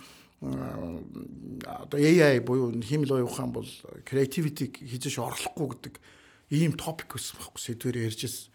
[0.42, 3.68] одоо AI буюу хиймэл оюухан бол
[4.04, 5.96] creativity хийж орлохгүй гэдэг
[6.52, 8.52] ийм топик байсан байхгүй сэдвэр ярьж ирсэн.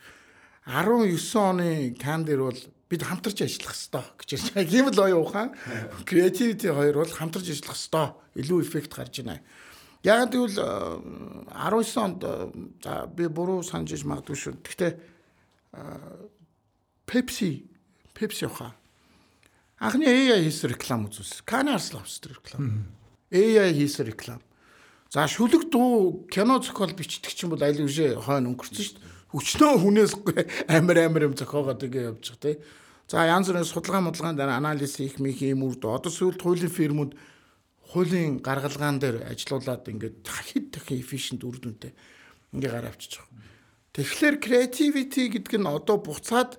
[0.68, 4.70] 19 оны Кан дээр бол бид хамтарч ажиллах хэрэгтэй гэж ярьж байгаа.
[4.70, 5.48] Хиймэл оюухан
[6.06, 8.06] creativity хоёр бол хамтарч ажиллах хэрэгтэй.
[8.40, 9.42] Илүү эффект гарч байна.
[10.06, 10.54] Яг тэгвэл
[11.50, 12.20] 19 онд
[12.82, 14.54] за би буруу санаж иж магадгүй шүү.
[14.62, 14.92] Гэхдээ
[17.06, 17.66] Pepsi
[18.14, 18.74] Pepsi ухаа
[19.78, 21.44] Анхны AI хийсэн реклам үзүүлсэн.
[21.44, 22.88] Canars тэр реклам.
[23.28, 24.40] AI хийсэн реклам.
[25.12, 29.15] За шүлэг дуу кино зохиол бичдэг чинь бол аль үшээ хойно өнгөрцөн шүү дээ.
[29.34, 30.12] Хүчнөө хүнээс
[30.70, 32.56] амар амар юм зохиогоод ингэ байгаа тий.
[33.10, 37.12] За янз бүрийн судалгаа модлгаан дээр анализ хийх мих юм үрд одоо сүүлд хуулийн фирмүүд
[37.90, 41.94] хуулийн гаргалгаан дээр ажилуулад ингээд хэд дахин efficient үр дүнтэй
[42.54, 43.46] ингээ гараа авчиж байгаа.
[43.94, 46.58] Тэгэхээр creativity гэдэг нь одоо буцаад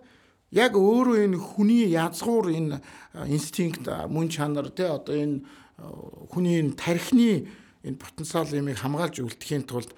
[0.51, 2.80] яг өөрөө энэ хүний язгуур энэ
[3.27, 5.43] инстинкт мөн чанар те одоо энэ
[6.32, 7.47] хүний энэ тархины
[7.84, 9.91] энэ потенциал юмыг хамгаалж үлдэхийн тулд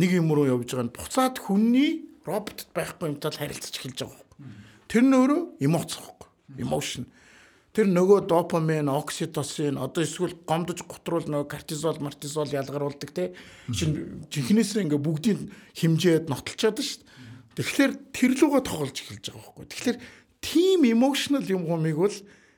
[0.00, 4.54] нэг юм руу явж байгаа нь буцаад хүний роботд байхгүй юмтай харилцаж эхэлж байгаа юм.
[4.86, 6.28] Тэр нь өөрөө эмоц байхгүй.
[6.62, 7.04] Emotion.
[7.70, 13.30] Тэр нөгөө допамин, окситоцин одоо эсвэл гомдож гутруул нөгөө кортизол, мартизол ялгаруулдаг те.
[13.70, 17.10] Чин жинхнээсээ ингээ бүгдийн хэмжээд нотолчоод шүү дээ.
[17.54, 19.66] Тэгэхээр тэр лугаа тоглож эхэлж байгаа байхгүй.
[19.70, 19.98] Тэгэхээр
[20.42, 22.16] team emotional юм гомыг бол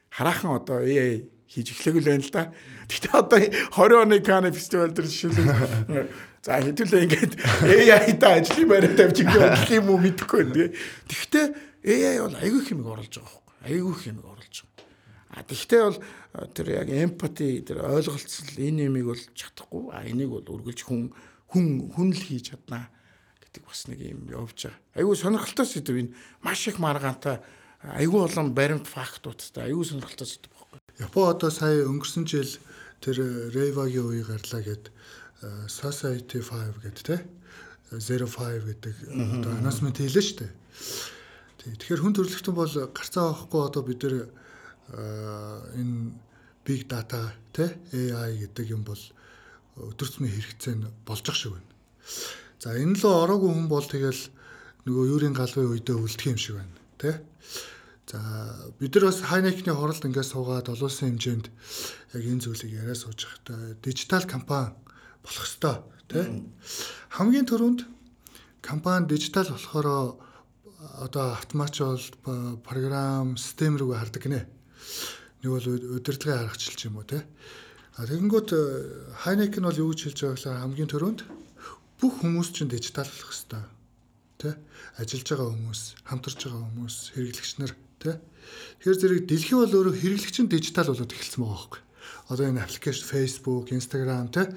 [0.08, 2.42] хараахан одоо ээ хийж эхлэх л байна л да.
[2.88, 3.38] Гэхдээ одоо
[3.76, 6.08] 20 оны Cannes фестивал дээр жишээлбэл
[6.42, 7.32] за хэдүүлээ ингээд
[7.70, 10.74] AI та ажлын байраа тавьчих гэх юм уу мэдэхгүй байна.
[11.06, 11.46] Гэхдээ
[11.86, 13.54] AI бол аягүй хэмиг оруулж байгаа байхгүй.
[13.70, 14.72] Аягүй хэмиг оруулж байгаа.
[15.32, 16.02] А тэгвэл
[16.34, 19.84] бол тэр яг empathy тэр ойлголцол энэ юмыг бол чадахгүй.
[19.94, 21.14] А энийг бол үргэлж хүн
[21.46, 22.90] хүн хүн л хийж чаднаа
[23.38, 24.82] гэдэг бас нэг юм явж байгаа.
[24.98, 27.38] Айгүй сонирхолтой сэдв энэ маш их маргаантай
[27.86, 30.78] айгүй олон баримт фактуудтай айгүй сонирхолтой сэдв байхгүй.
[31.06, 32.50] Япон одоо сая өнгөрсөн жил
[33.02, 34.92] тэр Рейвагийн үе гарлаа гэд э,
[35.66, 37.16] Society 5 гэдэг те
[37.90, 40.52] 05 гэдэг одоо announcement хийлээ шүү дээ.
[41.62, 46.14] Тэгэхээр хүн төрөлхтөн бол гарцаа авахгүй одоо бид нэр э, энэ
[46.64, 48.98] big data те AI гэдэг юм бол
[49.76, 51.70] өдөр тутмын хэрэгцээ нь болж ах шиг байна.
[52.62, 54.22] За энэ лөө ороогүй хүн бол тэгэл
[54.86, 57.14] нөгөө юурийн галвын үедээ үлдэх юм шиг байна тий.
[58.10, 58.18] За
[58.78, 61.46] бид нар бас хайнекны хоролд ингээд суугаад олон улсын хэмжээнд
[62.14, 64.74] яг энэ зүйлийг яриа сууж байхдаа дижитал компани
[65.22, 65.76] болох ёстой
[66.10, 66.24] тий.
[67.10, 67.86] Хамгийн түрүүнд
[68.62, 70.18] компани дижитал болохоор
[71.02, 74.46] одоо автоматч бол програм систем рүү хардаг гинэ.
[75.42, 77.22] Нэг бол удирдлагын аргачлал юм уу тий.
[77.96, 78.50] А тэгэнгүүт
[79.22, 81.20] хайнек нь бол юу гэж хэлж байгаа вэ хамгийн түрүүнд
[82.00, 83.68] бүх хүмүүс чинь дижитал болох хэвээр
[84.42, 84.54] тий
[84.98, 88.16] ажиллаж байгаа хүмүүс хамтарч байгаа хүмүүс хэрэглэгч нар тий
[88.82, 91.82] Тэгэхээр зэрэг дэлхий бол өөрөө хэрэглэгч нь дижитал болоод эхэлсэн байгаа байхгүй
[92.32, 94.48] одоо энэ аппликейшн Facebook, Instagram тий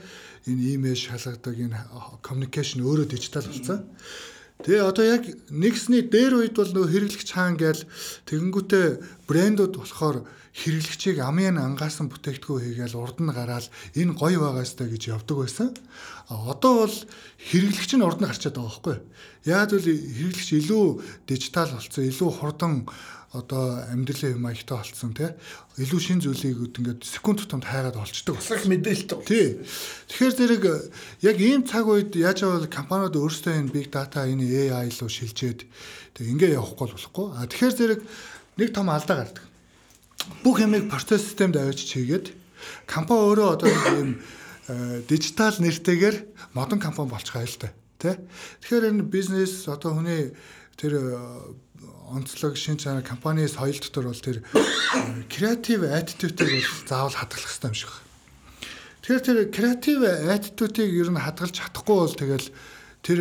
[0.47, 1.79] энэ имэйл шалгадаг энэ
[2.23, 3.83] communication өөрөө дижитал болсон.
[4.63, 7.83] Тэгээ одоо яг нэгсний дээр үед бол нөө хэрэглэгч хаан гээл
[8.29, 8.87] тэгэнгүүтээ
[9.27, 10.23] брэндүүд болохоор
[10.55, 13.67] хэрэглэгчийг амын ангаасан бүтээгдэхүүн хийгээл урд нь гараад
[13.99, 15.75] энэ гоё байгаастай гэж явдаг байсан.
[16.29, 16.97] Одоо бол
[17.51, 18.97] хэрэглэгч нь урд нь гарчаад байгаа байхгүй.
[19.45, 20.85] Яг л хэрэглэгч илүү
[21.29, 22.73] дижитал болсон, илүү хурдан
[23.35, 25.29] одоо амьдралын юм аягтай болцсон тий.
[25.77, 28.39] Илүү шин зүйлийг ингээд секунд тутамд хайгаад олцдог.
[28.39, 29.27] Бас их мэдээлэлтэй.
[29.27, 29.47] Тий.
[30.07, 30.63] Тэгэхээр зэрэг
[31.19, 35.67] яг ийм цаг үед яаж авал компаниуд өөрсдөө энэ big data энэ AI руу шилжээд
[36.15, 37.27] тэг ингээ явахгүй болохгүй.
[37.35, 38.01] А тэгэхээр зэрэг
[38.55, 39.45] нэг том алдаа гардаг.
[40.41, 42.27] Бүх ямыг процесс системд авчиж хийгээд
[42.87, 44.23] компани өөрөө одоо ийм
[44.67, 47.69] дижитал нэртэйгээр модон компани болчихоо л та.
[48.01, 48.17] Тэ?
[48.65, 50.33] Тэгэхээр энэ бизнес одоо хүний
[50.75, 51.15] тэр
[52.09, 54.41] онцлог шин чанар компани соёл дотор бол тэр
[55.29, 58.05] креатив attitude-ийг бол заавал хадгалах хэрэгтэй юм шиг байна.
[59.01, 62.47] Тэгэхээр тэр креатив attitude-ийг ер нь хадгалж чадахгүй бол тэгэл
[63.05, 63.19] тэр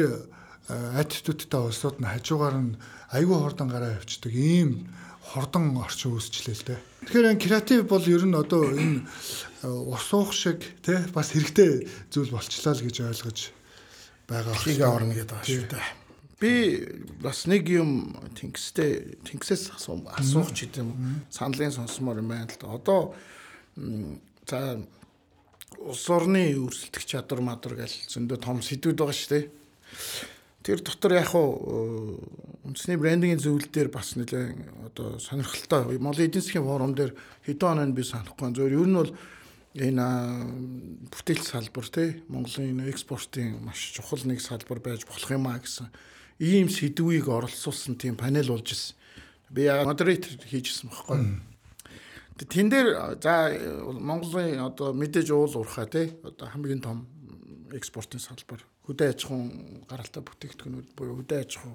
[0.97, 2.77] attitude-тай улсууд нь хажуугаар нь
[3.13, 4.89] айгүй хурдан гараа явцдаг ийм
[5.21, 6.81] хордон орчин үүсчлээ л дээ.
[7.09, 9.05] Тэгэхээр креатив бол ер нь одоо энэ
[9.65, 13.39] ус уух шиг тий бас хэрэгтэй зүйл болчлаа л гэж ойлгож
[14.29, 14.55] байгаа.
[14.61, 15.89] Хийг орно гэдэг байгаа шүү дээ.
[16.41, 16.53] Би
[17.23, 22.75] бас нэг юм тэнгистэй тэнгисээс асуух ч гэдэм саналын сонсомоор юм байна л да.
[22.77, 23.01] Одоо
[24.45, 24.85] за
[25.81, 29.45] улс орны өрсөлдөх чадвар мадар гэл зөндөө том сэдвүүд байгаа шүү дээ.
[30.65, 32.21] Тэр дотор яг хуу
[32.65, 36.01] үндэсний брендингийн зөвлөл дээр бас нэлээ одоо сонирхолтой.
[36.01, 37.13] Монголын эдийн засгийн форум дээр
[37.45, 38.49] хэдэн оноо би санахгүй.
[38.57, 39.13] Зөвөр ер нь бол
[39.75, 45.91] энэ бүтээл салбар тий Монголын экспортын маш чухал нэг салбар байж болох юм а гэсэн
[46.39, 48.95] ийм сэдвийг оролцуулсан тийм панел болж ирсэн.
[49.51, 51.43] Би модератор хийжсэн байхгүй.
[52.39, 53.51] Тэн дээр за
[53.99, 57.07] Монголын одоо мэдээж уул уурхаа тий одоо хамгийн том
[57.75, 61.75] экспортын салбар хөдөө аж ахуйн гаралтай бүтээгдэхүүнүүд буюу хөдөө аж ахуй.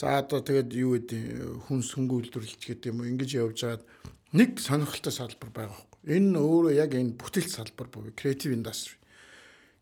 [0.00, 3.84] За одоо тэгээд юу гэдэг хүн сүнгийн үйлдвэрлэлч гэдэг юм уу ингэж явж байгаад
[4.32, 5.89] нэг сонирхолтой салбар байгаа.
[6.08, 8.96] Энэ өөрөө яг энэ бүтээл салбар буюу creative industry.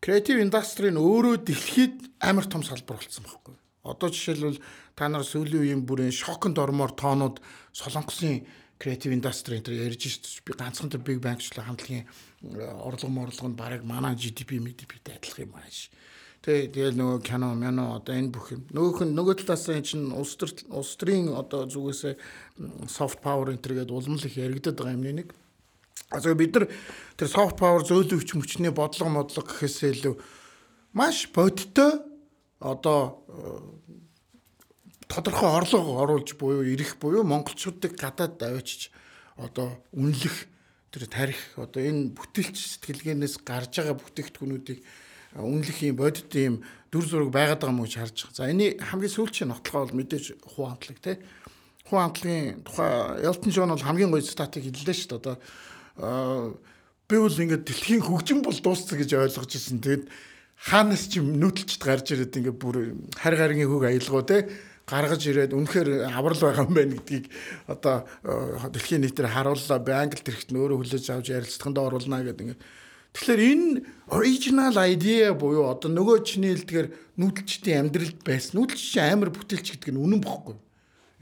[0.02, 3.54] Creative industry нь өөрөө дэлхийд амар том салбар болсон байхгүй.
[3.86, 4.58] Одоо жишээлбэл
[4.98, 7.38] та нар сүүлийн үеийн бүрийн шоконд ормоор тоонууд
[7.70, 8.42] солонгосын
[8.82, 12.06] creative industry энэ ярьж шít би ганцхан тэр big bang-члаа хамтлагийн
[12.82, 15.90] орлого морлого нь бараг манай GDP, MDP-тэй адилхан юм ааш.
[16.42, 18.62] Тэ тэгэл нөгөө кино, мяно одоо энэ бүх юм.
[18.70, 22.14] Нөгөөх нь нөгөө талаас нь чинь улс төр улс төрийн одоо зүгээсээ
[22.86, 25.34] soft power энэ төргээд улам л их яригдаад байгаа юм нэг.
[26.11, 26.66] Also бид нар
[27.16, 30.14] тэр soft power зөөлөвч мөчний бодлого модлого гэхээсээ илүү
[30.96, 32.00] маш бодтой
[32.61, 33.24] одоо
[35.09, 38.90] тодорхой орлого оруулж буюу ирэх буюу монголчуудыг гадаад аваачиж
[39.36, 40.48] одоо үнэлэх
[40.92, 44.80] тэр тарих одоо энэ бүтээлч сэтгэлгээнээс гарч байгаа бүтээгдэхүүнүүдийг
[45.36, 48.36] үнэлэх юм бодит юм дүр зураг байгаад байгаа юм уу гэж харж байгаа.
[48.36, 51.20] За энэ хамгийн сүүлчийн нотлогоо бол мэдээж хуу хамтлаг те.
[51.84, 52.88] Хуу хамтлагийн тухай
[53.28, 55.20] Elton John бол хамгийн гоё статик хэллээ шүү дээ.
[55.20, 55.36] Одоо
[55.99, 59.82] би бол ингээд дэлхийн хөгжим бол дууссан гэж ойлгож ирсэн.
[59.82, 60.05] Тэгэд
[60.59, 62.76] хаанаас ч нүүдэлчд гарч ирээд ингээд бүр
[63.18, 64.46] харь гаргийн хөг аялгуу те
[64.88, 67.26] гаргаж ирээд үнэхээр аврал байгаа юм байна гэдгийг
[67.68, 68.09] одоо
[68.72, 69.78] дэлхийн нийтээр харууллаа.
[70.01, 72.62] Англи тэрэгт нь өөрөө хүлээж авч ярилцлаганд оруулна гэдэг ингээд
[73.12, 73.82] Тэгэхээр энэ
[74.12, 76.88] original idea буюу одоо нөгөө чиний хэлдгээр
[77.18, 78.61] нүүдэлчдийн амьдралд байсан.
[78.61, 80.57] Нүүдэлч амар бүтээлч гэдэг нь үнэн бохгүй.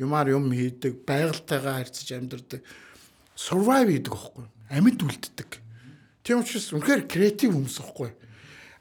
[0.03, 2.61] Юмар юм хийдэг, байгальтайгаа харьцаж амьдардаг.
[3.39, 4.45] Survive хийдэг бохгүй.
[4.71, 5.51] Амьд үлддэг.
[6.23, 8.11] Тийм учраас үнэхээр креатив хүмүүс бохгүй.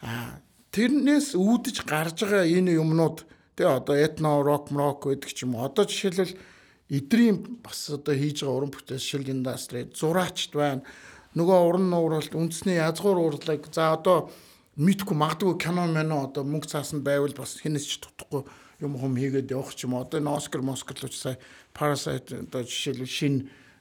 [0.01, 0.41] Аа
[0.73, 3.23] тэрнээс үүдэж гарч байгаа энэ юмнууд
[3.55, 5.55] тэгээ одоо этно рок рок гэдэг ч юм.
[5.61, 6.35] Одоо жишээлбэл
[6.89, 10.83] эдрийн бас одоо хийж байгаа уран бүтээл индастри зураачд байна
[11.35, 14.31] нөгөө уран нууралт үндэсний язгуур уурлаг за одоо
[14.79, 18.47] мэдхгүй магадгүй кино мэнэ одоо мөнгө цаасанд байвал бас хинээс ч тутахгүй
[18.79, 21.35] юм хүм хийгээд явах ч юм одоо энэ Оскар Москар л уусаа
[21.75, 23.35] Parasite одоо жишээлбэл шин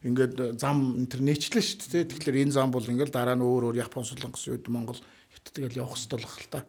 [0.04, 2.04] ингээд зам энэ төр нээчлээ шүү дээ.
[2.12, 5.00] Тэгэхээр энэ зам бол ингээд дараа нь өөр өөр Япон солонгос үед Монгол
[5.32, 6.60] хит тэгэл явах хэрэгтэй л хэл та.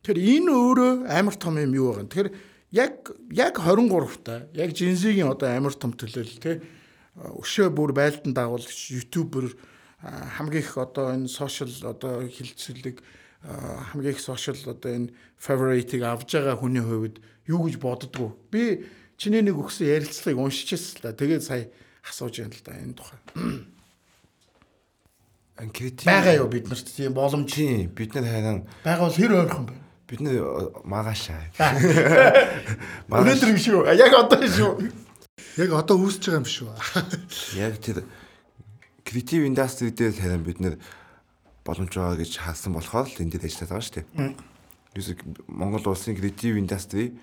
[0.00, 2.08] Тэгэхээр энэ өөрөө амар том юм юу байгаа.
[2.08, 2.30] Тэгэхээр
[2.72, 2.94] яг
[3.30, 6.64] яг 23 та яг Жинзигийн одоо амар том төлөөл те
[7.14, 9.54] өшөө бүр байлдан дагуул ютубер
[10.02, 12.98] хамгийн их одоо энэ сошиал одоо хилцэлэг
[13.92, 18.34] хамгийн их сошиал одоо энэ favorite-ийг авж байгаа хүний хувьд юу гэж боддгоо.
[18.50, 18.84] Би
[19.16, 21.12] чиний нэг өгсөн ярилцлагыг уншижсэн л да.
[21.14, 21.70] Тэгээд сая
[22.08, 23.20] асууж байна л да энэ тухай.
[25.60, 27.54] Анкетийн байгаа юу бид нарт тийм боломж
[27.94, 29.74] бид нар хайран байгаа бол хэр ойрхон бэ?
[30.08, 30.36] бид нар
[30.84, 31.48] магаашаа.
[33.08, 33.86] Өнөөдөр юм шүү.
[33.96, 34.90] Яг одоо шүү.
[35.58, 36.68] Яг одоо үүсэж байгаа юм шүү.
[37.64, 38.04] Яг тэр
[39.06, 40.76] креатив индастри дээр харин бид нэр
[41.64, 44.36] боломж байгаа гэж хаалсан болохоор л энэ дээр ажиллаад байгаа шүү дээ.
[44.94, 45.08] Юус
[45.48, 47.16] Монгол улсын креатив индастри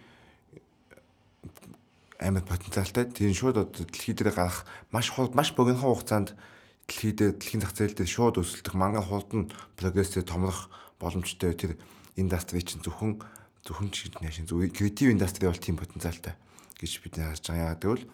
[2.22, 3.10] амар потенциалтай.
[3.10, 6.38] Тэр шууд дэлхий дээр гарах маш маш богино хугацаанд
[6.86, 10.70] дэлхий дээр дэлхийн зах зээл дээр шууд өсөлдөх манган хурдан прогресстэй томрох
[11.02, 11.82] боломжтой тэр
[12.16, 13.18] индастри чинь зөвхөн
[13.66, 16.38] зөвхөн ч нэшин зөв креатив индастри бол тийм потенциалтай
[16.78, 17.74] гэж бид харж байгаа.
[17.74, 18.06] Яг тэгвэл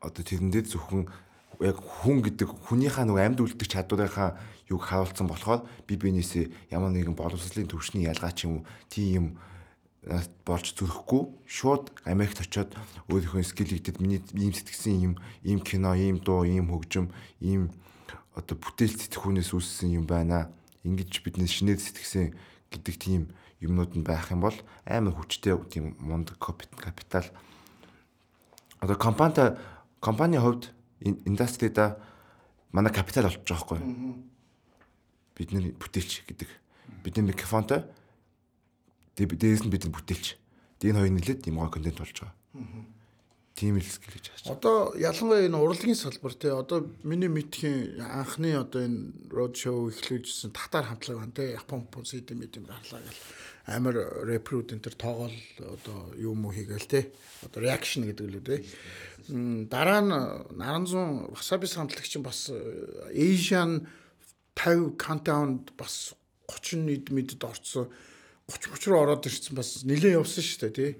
[0.00, 1.04] одоо тэрэн дээр зөвхөн
[1.60, 4.40] яг хүн гэдэг хүнийхээ нэг амьд үлдэх чадварынхаа
[4.72, 9.26] юг харуулсан болохоор би бинээсээ ямар нэгэн боловсролын төвшний ялгаа ч юм уу тийм юм
[10.46, 12.72] болж зүрхгүй шууд Америкт очиод
[13.12, 17.12] өөрийнхөө скил хийдэг миний ийм сэтгсэн юм ийм кино ийм дуу ийм хөгжим
[17.44, 17.68] ийм
[18.32, 20.48] одоо бүтээл сэтгхүүнээс үүссэн юм байна
[20.88, 22.32] ингэж бидний шинээр сэтгсэн
[22.72, 23.22] гэдэг тийм
[23.60, 24.56] юмнууд нь байх юм бол
[24.88, 27.28] амар хүчтэй тийм мундаг капитал
[28.80, 29.60] одоо компанитай
[30.00, 32.00] компанийн хувьд индастрида
[32.72, 33.80] манай капитал олж байгаа байхгүй.
[35.36, 36.48] Бидний бүтээлч гэдэг.
[37.04, 37.84] Бидний микрофонтой
[39.26, 40.26] дээрээс нь бидний бүтээлч.
[40.84, 42.36] Энэ хоёр нэлээд юм гоо контент болж байгаа.
[43.60, 44.56] Тийм л скил гэж байна.
[44.56, 50.56] Одоо ялангуяа энэ урлагийн салбар те одоо миний мэдхийн анхны одоо энэ road show эхлүүлжсэн
[50.56, 53.20] татар хамтлаг байна те Япон CD мэдэм гарлаа гэл
[53.68, 57.12] амар репрод энэ төр тоогоол одоо юм уу хийгээл те
[57.44, 58.56] одоо reaction гэдэг л үү те
[59.68, 60.12] дараа нь
[60.56, 62.56] Наранзун Wasabi хамтлагч бас э,
[63.12, 63.84] Asian
[64.56, 66.16] 50 countdown бас
[66.48, 67.92] 30 нийт мэдэд орцсон
[68.50, 70.92] 30 30 руу ороод ирсэн бас нэлээд явсан шүү дээ тий.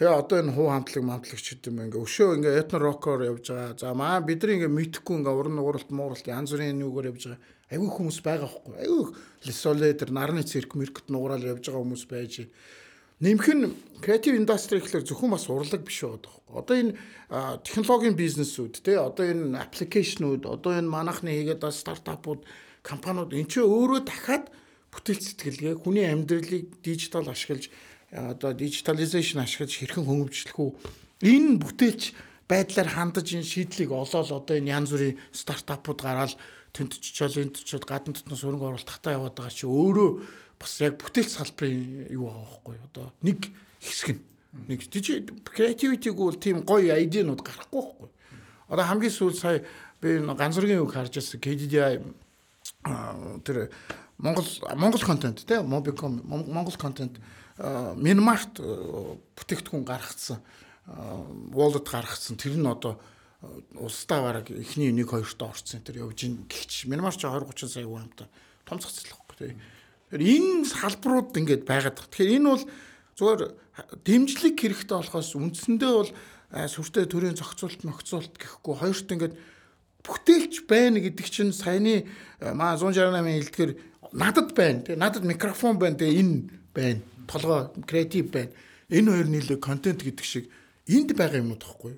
[0.00, 3.76] Тэгээ одоо энэ хуу хамтлаг мамтлагч гэдэг юм ингээ өшөө ингээ этно рокоор явж байгаа.
[3.76, 7.42] За маа бидний ингээ мэдхгүй ингээ уран нууралт мууралт янз бүрийн нүгээр явж байгаа.
[7.68, 8.76] Айгүй хүмүүс байгаа хөөхгүй.
[8.80, 9.04] Айгүй
[9.44, 12.48] лесоле тэр нарны цирк мэркт нуурал явж байгаа хүмүүс байж.
[13.20, 16.32] Нэмэх нь креатив индастри гэхэлэр зөвхөн бас урлаг биш байгаа.
[16.48, 16.96] Одоо энэ
[17.60, 22.48] технологийн бизнесүүд тий одоо энэ аппликейшнүүд одоо энэ манахны хийгээд стартапууд
[22.80, 24.48] компаниуд эн чинь өөрөө дахиад
[24.90, 27.70] бүтээл сэтгэлгээ хүний амьдралыг дижитал ашиглаж
[28.10, 30.70] одоо дижитализейшн ашиглаж хэрхэн хөнгөвчлөх үү?
[31.24, 32.02] Энэ бүтээлч
[32.50, 36.34] байдлаар хандаж энэ шийдлийг олоод одоо энэ янз бүрийн стартапууд гараад
[36.74, 40.10] тэнд чичэл энд чичэл гадна дотно сүрэнг оруулалтахтаа яваад байгаа чи өөрөө
[40.58, 44.22] бас яг бүтээл салбарын юу байхгүй одоо нэг хэсэг нь.
[44.66, 44.82] Нэг
[45.46, 48.10] креативитиг бол тийм гоё айдианууд гарахгүй байхгүй
[48.70, 49.62] одоо хамгийн сүүл сая
[50.00, 51.98] би ганцургийн үг харж байсан KDDI
[53.42, 53.70] тэр
[54.20, 54.46] Монгол
[54.76, 57.18] Монгол контент те Mobicom Монгол контент
[57.56, 60.40] Minmart бүтээгдэхүүн гаргацсан
[61.52, 62.36] wallet гаргацсан.
[62.36, 62.98] Тэр нь одоо
[63.76, 67.68] улсдаа бараг эхний 1 2 та орцсон тэр явж ин гихч Minmart ч 20 30
[67.68, 68.28] сая хувьтай
[68.66, 69.56] том цацлах байхгүй те.
[70.10, 72.10] Тэгэхээр энэ салбарууд ингээд байгаад байгаа.
[72.10, 72.64] Тэгэхээр энэ бол
[73.16, 73.42] зүгээр
[74.04, 76.12] дэмжлэг хэрэгтэй болохоос үндсэндээ бол
[76.50, 78.74] сүртэй төрийн зохицуулт нөхцөлт гэхгүй.
[78.76, 79.34] Хоёрт ингээд
[80.04, 82.10] бүтээлч байна гэдэг чинь саяны
[82.40, 83.70] маа 168-ын элдгэр
[84.12, 88.50] надад байна тий надад микрофон байна тий энэ байна толгой креатив байна.
[88.88, 90.50] Энэ хоёр нийлээ контент гэдэг шиг
[90.86, 91.94] энд байгаа юмуд тахгүй.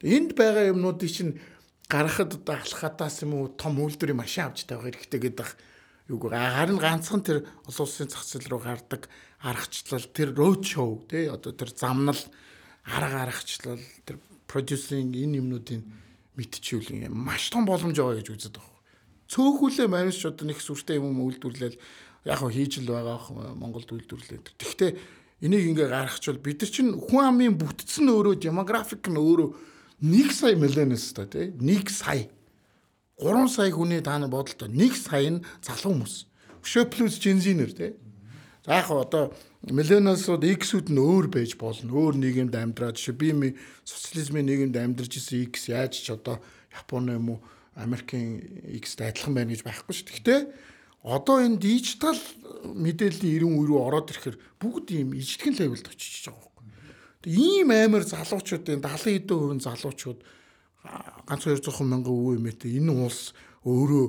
[0.00, 1.40] Энд байгаа юмнуудыг чинь
[1.88, 5.48] гаргахад одоо алхатаас юм уу том үйлдвэрийн машин авч тавих хэрэгтэй гэдэг
[6.08, 9.08] юуг харин ганцхан тэр олон улсын зах зээл рүү гардаг
[9.40, 12.20] аргачлал тэр роуд шоу тий одоо тэр замнал
[12.84, 14.16] арга аргачлал тэр
[14.48, 15.84] продюсеринг энэ юмнуудын
[16.36, 18.73] мэдчихвэл маш том боломж байгаа гэж үздэг
[19.28, 21.76] Цөөхүүлээ манайш одоо нэг сүртэй юм үйлдвэрлэл
[22.28, 24.56] яг хөө хийж л байгаа Монголд үйлдвэрлээд.
[24.60, 24.98] Тэгвэл
[25.44, 29.48] энийг ингээ гаргахчвал бид нар чинь хүн амын бүтцэн өөрөө демографик нь өөрөө
[30.04, 32.28] 1 сая миллионээс та тий 1 сая
[33.20, 36.14] 3 сая хүний тааны бодолтой 1 сая нь залуу хүмүүс.
[36.64, 37.92] Өшөө плюс жинзинер тий.
[38.64, 39.32] За яг одоо
[39.68, 41.92] миллионосууд X-үүд нь өөр байж болно.
[41.92, 46.40] Өөр нийгэмд амьдраад жишээ би социализмын нийгэмд амьдарч исэн X яаж ч одоо
[46.72, 47.38] Японы юм уу
[47.74, 48.40] Америкийн
[48.80, 50.06] X-тэй адилхан байна гэж байхгүй шүү.
[50.10, 50.40] Гэхдээ
[51.04, 52.18] одоо энэ дижитал
[52.64, 56.64] мэдээллийн 90 үе рүү ороод ирэхээр бүгд ийм ижлэгэн левелд очиж байгаа байхгүй.
[57.24, 60.20] Тэгээ ийм амар залуучуудын 70 хэдэн хувийн залуучууд
[61.28, 64.04] ганц 200 мянган үе мэтэ энэ улс өөрөө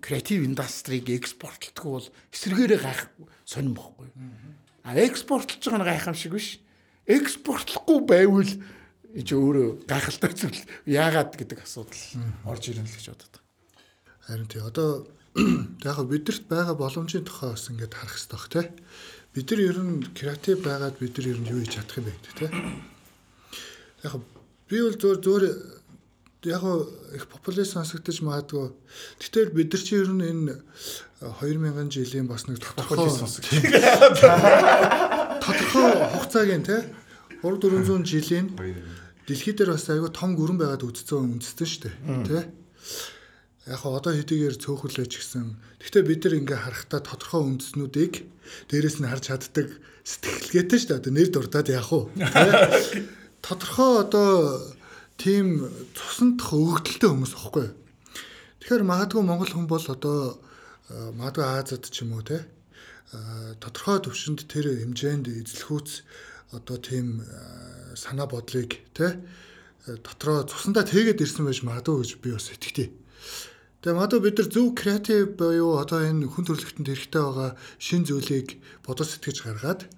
[0.00, 3.08] креатив индастрийг экспортлдог бол эсрэгээрээ гайх
[3.44, 4.08] сонирн бохгүй.
[4.84, 6.60] А экспортлж байгаа нь гайхамшиг биш.
[7.08, 8.52] Экспортлохгүй байвал
[9.14, 12.00] ич өөрөө гайхалтай зүйл яагаад гэдэг асуудал
[12.48, 13.34] орж ирэн л гэж бодод.
[14.24, 15.06] Харин тий одоо
[15.88, 18.66] яг бидэрт байгаа боломжийн тухай бас ингээд харах хэрэгтэй бах тий.
[19.32, 22.12] Бид нар ер нь креатив байгаад бид нар ер нь юу хийж чадах юм бэ
[22.16, 22.50] гэдэг тий.
[24.04, 24.14] Яг
[24.68, 25.42] би бол зөөр зөөр
[26.48, 26.62] яг
[27.14, 28.72] их популяр сонсогдож магадгүй.
[29.20, 30.56] Гэтэл бид нар чи ер нь энэ
[31.20, 32.98] 2000 жилийн бас нэг тодорхой
[35.42, 36.80] тодорхой хугацаагийн тий
[37.42, 38.46] 3 400 жилийн
[39.26, 41.94] дэлхий дээр бас айгүй том гүрэн байгаад үдцсэн үндэстэн шүү дээ
[42.26, 42.42] тий
[43.66, 45.54] яг одоо хэдийгээр цөөхөлөөч гэсэн.
[45.78, 48.26] Гэхдээ бид нар ингээ харахтаа тодорхой үндэснүүдийг
[48.66, 49.68] дээрэс нь харж чаддаг
[50.02, 50.98] сэтгэлгээтэй шүү дээ.
[50.98, 52.02] Одоо нэр дурдаад яах вэ?
[53.46, 54.30] Тодорхой одоо
[55.14, 57.70] тийм цусандх өгдөлтэй хүмүүс аахгүй.
[58.66, 60.42] Тэгэхээр магадгүй монгол хүн бол одоо
[61.14, 62.42] магадгүй Азад ч юм уу те
[63.62, 66.02] тодорхой төвшөнд тэр хэмжээнд эзлэхүүц
[66.52, 67.24] одоо тийм
[67.96, 69.18] санаа бодлыг те
[69.86, 72.90] дотроо цусандаа тэгээд ирсэн байж магадгүй гэж би бас итгэдэг.
[73.82, 78.62] Тэгээ мадуу бид нар зөв креатив буюу одоо энэ хүн төрөлхтөнд хэрэгтэй байгаа шин зүйлийг
[78.86, 79.90] бодож сэтгэж гаргаад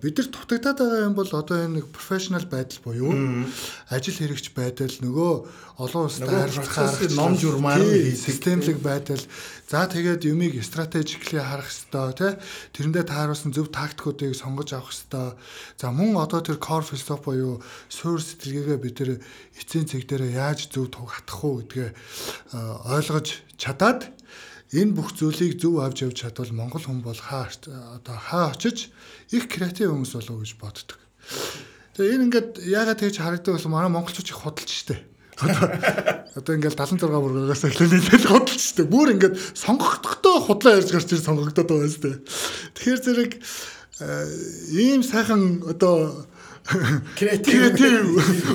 [0.00, 3.12] бид нар дутагдаад байгаа юм бол одоо энэ профешнл байдал буюу
[3.92, 5.32] ажил хэрэгч байдал нөгөө
[5.84, 7.84] олон улстай харилцахаар ном журмаар
[8.16, 9.20] системлэг байдал
[9.66, 12.32] за тэгээд юмыг стратегикли харах хэрэгтэй тий
[12.70, 15.34] тэрэндээ тааруулсан зөв тактикуудыг сонгож авах хэрэгтэй
[15.82, 17.54] за мөн одоо тэр core philosophy буюу
[17.90, 19.10] суурь сэтгэлгээгээ бид нар
[19.58, 21.90] эцсийн цэг дээр яаж зөв туг хатах уу гэдгээ
[22.94, 24.06] ойлгож чадаад
[24.70, 27.50] энэ бүх зүйлийг зөв авч явж чадвал монгол хүн бол хаа
[27.98, 28.94] одоо хаа очиж
[29.34, 30.98] их креатив хүмүүс болов гэж боддог.
[31.94, 35.15] Тэгээ энэ ингээд яагаад тэгж харагддаг бол манай монголчууд их худалч штэ.
[35.36, 38.88] Одоо ингээл 76 бүргээс хэлээд хөдөлж штэ.
[38.88, 42.20] Бүр ингээд сонгогдохдоо худлаа ярьж гарч ир сонгогдоод байгаа штэ.
[42.72, 43.32] Тэгэхээр зэрэг
[44.76, 46.26] ийм сайхан одоо
[47.16, 47.76] креатив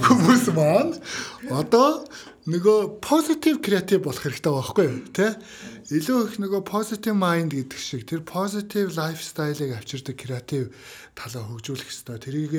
[0.05, 0.97] хүмүүс маань
[1.49, 2.05] одоо
[2.45, 5.27] нөгөө positive creative болох хэрэгтэй байхгүй юу те
[5.93, 10.73] илүү их нөгөө positive mind гэдэг шиг тэр positive lifestyle-ыг авчирдаг creative
[11.13, 12.53] талаа хөгжүүлэх хэрэгтэй тэрийг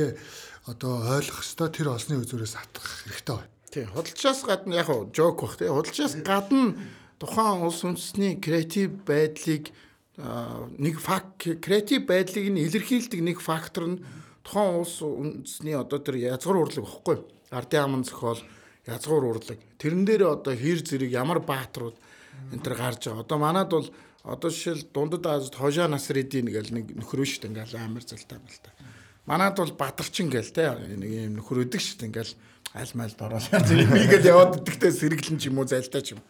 [0.71, 3.62] одоо ойлгох хэрэгтэй тэр олсны үзүүрээс хатгах хэрэгтэй байна.
[3.73, 5.69] Тий, худалчаас гадна яг хуу жок бах тий.
[5.73, 6.77] Худалчаас гадна
[7.17, 9.73] тухайн улс үндэсний креатив байдлыг
[10.77, 14.05] нэг факт креатив байдлыг нь илэрхийлдэг нэг фактор нь
[14.45, 17.25] тухайн улс үндэсний одоо тэр язгуур урлаг багхгүй.
[17.49, 18.45] Ардын аман зохиол
[18.85, 19.57] язгуур урлаг.
[19.81, 21.97] Тэрэн дээр одоо хэр зэрэг ямар бааtruуд
[22.53, 23.25] энэ төр гарч байгаа.
[23.25, 23.89] Одоо манад бол
[24.21, 28.53] одоо жишээл дундад Азид хожаа насридийн гэл нэг нөхрөө шүү дээ ингээл амар залтай байна
[28.53, 28.77] л та.
[29.25, 32.35] Манад бол бадарчин гээл те нэг юм нөхөр өдөг шүү дээ ингээл
[32.75, 36.21] аль мальд ороод ийгээд яваад идэгтэй сэргэлэн ч юм уу зайлтай ч юм.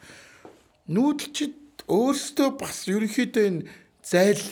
[0.90, 3.66] Нүүдэлчд өөрсдөө бас ерөнхийдөө энэ
[4.02, 4.42] зайл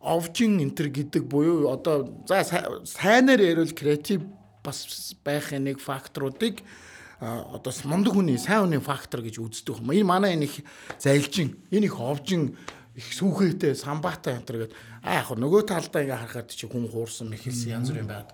[0.00, 4.24] овжин энтер гэдэг буюу одоо за сайнаар ярил креатив
[4.64, 6.64] бас байх нэг факторуудыг
[7.20, 9.90] одоо мундаг хүний сайн хүний фактор гэж үздэг юм.
[9.92, 10.62] Энэ манай энэ их
[11.02, 12.56] зайлжин, энэ их овжин
[12.94, 14.72] их сүхэтэй, самбаатай энэ гэдэг.
[15.02, 18.30] А яг нөгөө талдаа ингээ харахад чи хүн хуурсан мэхэлсэн янз бүрийн байд.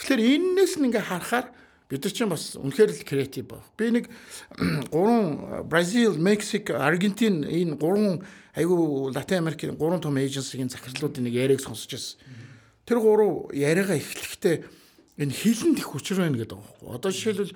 [0.00, 1.52] Тэгэхээр энээс нь ингээ харахаар
[1.88, 3.62] бид нар чинь бас үнэхээр л креатив баг.
[3.78, 4.10] Би нэг
[4.92, 8.26] гурван Бразил, Мексик, Аргентин энэ гурван
[8.58, 12.18] айгүй Латин Америкийн гурван том эйженсигийн захирлуудын нэг яриаг сонсч байсан.
[12.86, 14.64] Тэр гурав яриагаа эхлэхдээ
[15.22, 16.96] энэ хилэнд их хүчрэх байна гэдэг байгаа.
[16.98, 17.54] Одоо жишээлбэл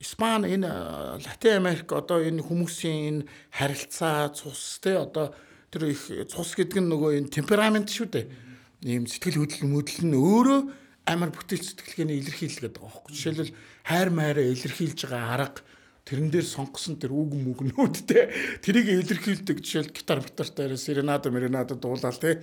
[0.00, 5.32] Испани энэ э, Латин Америк одоо энэ хүмүүсийн энэ харилцаа цус те одоо
[5.68, 8.26] тэр их цус гэдэг нь нөгөө энэ темперамент шүү дээ.
[8.88, 10.60] Ийм сэтгэл хөдлөл мөдөл нь өөрөө
[11.06, 13.12] амар бүтээл сэтгэлгээний илэрхийлэл гэдэг байгаа байхгүй.
[13.14, 13.52] Жишээлбэл
[13.84, 15.62] хайр майраа илэрхийлж байгаа арга
[16.10, 18.32] тэрэн дээр сонгосон тэр үг мүгнүүд те
[18.64, 22.42] тэрийг илэрхийлдэг жишээл гитар гитартаар серенада меренада дуулаад те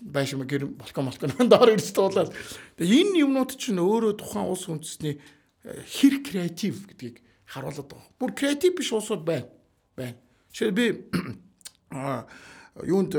[0.00, 2.32] байшин гэр балкон балкон доор ирж дуулаад
[2.80, 5.20] энэ юмнууд чинь өөрөө тухайн улс үндэсний
[5.64, 8.00] хэр креатив гэдгийг харуулдаг.
[8.16, 9.48] Бүр креатив биш уусууд байна.
[9.96, 10.16] Байна.
[10.52, 10.86] Жишээ би
[12.82, 13.14] юунд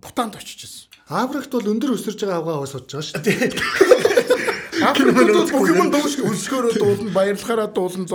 [0.00, 0.88] Бутанд очижсэн.
[1.08, 3.52] Африкт бол өндөр өсөрж байгаа авгаа аваа суудж байгаа шүү дээ.
[4.88, 8.06] Африкт бол бүх юм дууш өсгөөрөө дуулна, баярлахаараа дуулна,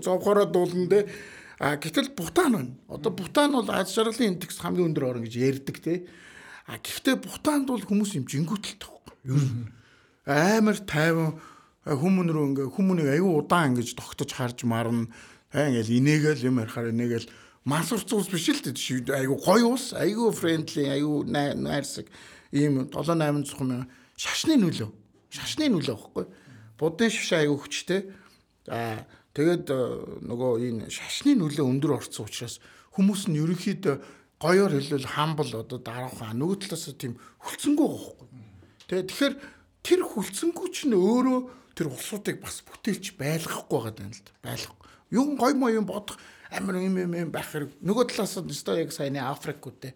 [0.00, 1.00] зовхороо дуулна те.
[1.58, 2.72] А гэтэл Бутан байна.
[2.88, 6.08] Одоо Бутан бол аз жаргалын индекс хамгийн өндөр орн гэж ярьдаг те.
[6.64, 9.14] А гэхдээ Бутанд бол хүмүүс юм жингүүтэлтэй байхгүй.
[9.28, 9.76] Ер нь
[10.26, 11.38] амар тайван
[11.86, 15.06] хүмүүн рүү ингээ хүмүүнийг аюу удаан ингэж тогтож харж марна.
[15.54, 17.30] Аа ингээл инээгээл юм ярихаар инээгээл
[17.66, 19.10] масурц ус биш л дээ.
[19.10, 22.06] Аюу гоё ус, аюу фрэндли, аюу найрсаг
[22.54, 24.88] ийм 7 8 цохим шашны нөлөө.
[25.34, 26.26] Шашны нөлөө багхгүй.
[26.78, 28.06] Будын шиш аюу хүчтэй.
[28.70, 29.02] Аа
[29.34, 29.78] тэгээд э,
[30.30, 32.62] нөгөө энэ шашны нөлөө өндөр орцсон учраас
[32.94, 33.96] хүмүүс нь ерөнхийдөө
[34.40, 38.28] гоёор хэлвэл хамбал одоо дараахан нөгөө талаас тийм хүлцэнгүү байхгүй.
[38.88, 39.34] Тэгээд тэгэхээр
[39.82, 41.38] тэр хүлцэнгүү чинь өөрөө
[41.76, 44.32] тэр улсуудыг бас бүтээлч байлгахгүй байгаа юм л да.
[44.44, 44.86] Байлгахгүй.
[45.12, 46.16] Юу гой мо юм бодох
[46.50, 47.72] амар юм юм юм байх хэрэг.
[47.82, 49.94] Нөгөө талаас нь өстой яг саяны Африкуудтэй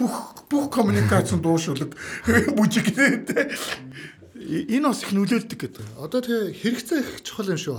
[0.00, 1.92] бүх бүх коммуникацийн дуушуулаг
[2.56, 3.20] бүжигтэй.
[4.72, 5.86] Энэ бас их нөлөөлдөг гэдэг.
[6.00, 7.76] Одоо тэгээ хэрэгцээ их чухал юм шүү.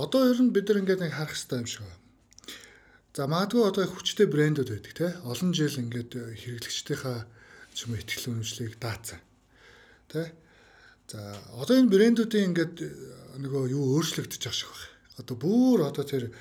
[0.00, 1.90] Одоо ер нь бид нар ингээд нэг харах хэрэгтэй юм шүү.
[3.12, 5.08] За магадгүй одоо хүчтэй брэндүүд байдаг те.
[5.28, 7.18] Олон жил ингээд хэрэглэгчдийнхаа
[7.84, 9.20] юм ихтгэл үнэмшлийг даацсан.
[10.08, 10.32] Тэ?
[11.12, 12.76] За одоо энэ брэндүүдийн ингээд
[13.44, 14.99] нөгөө юу өөрчлөгдөж байгаа шиг байна.
[15.20, 16.32] Одоо бүр одоо тэр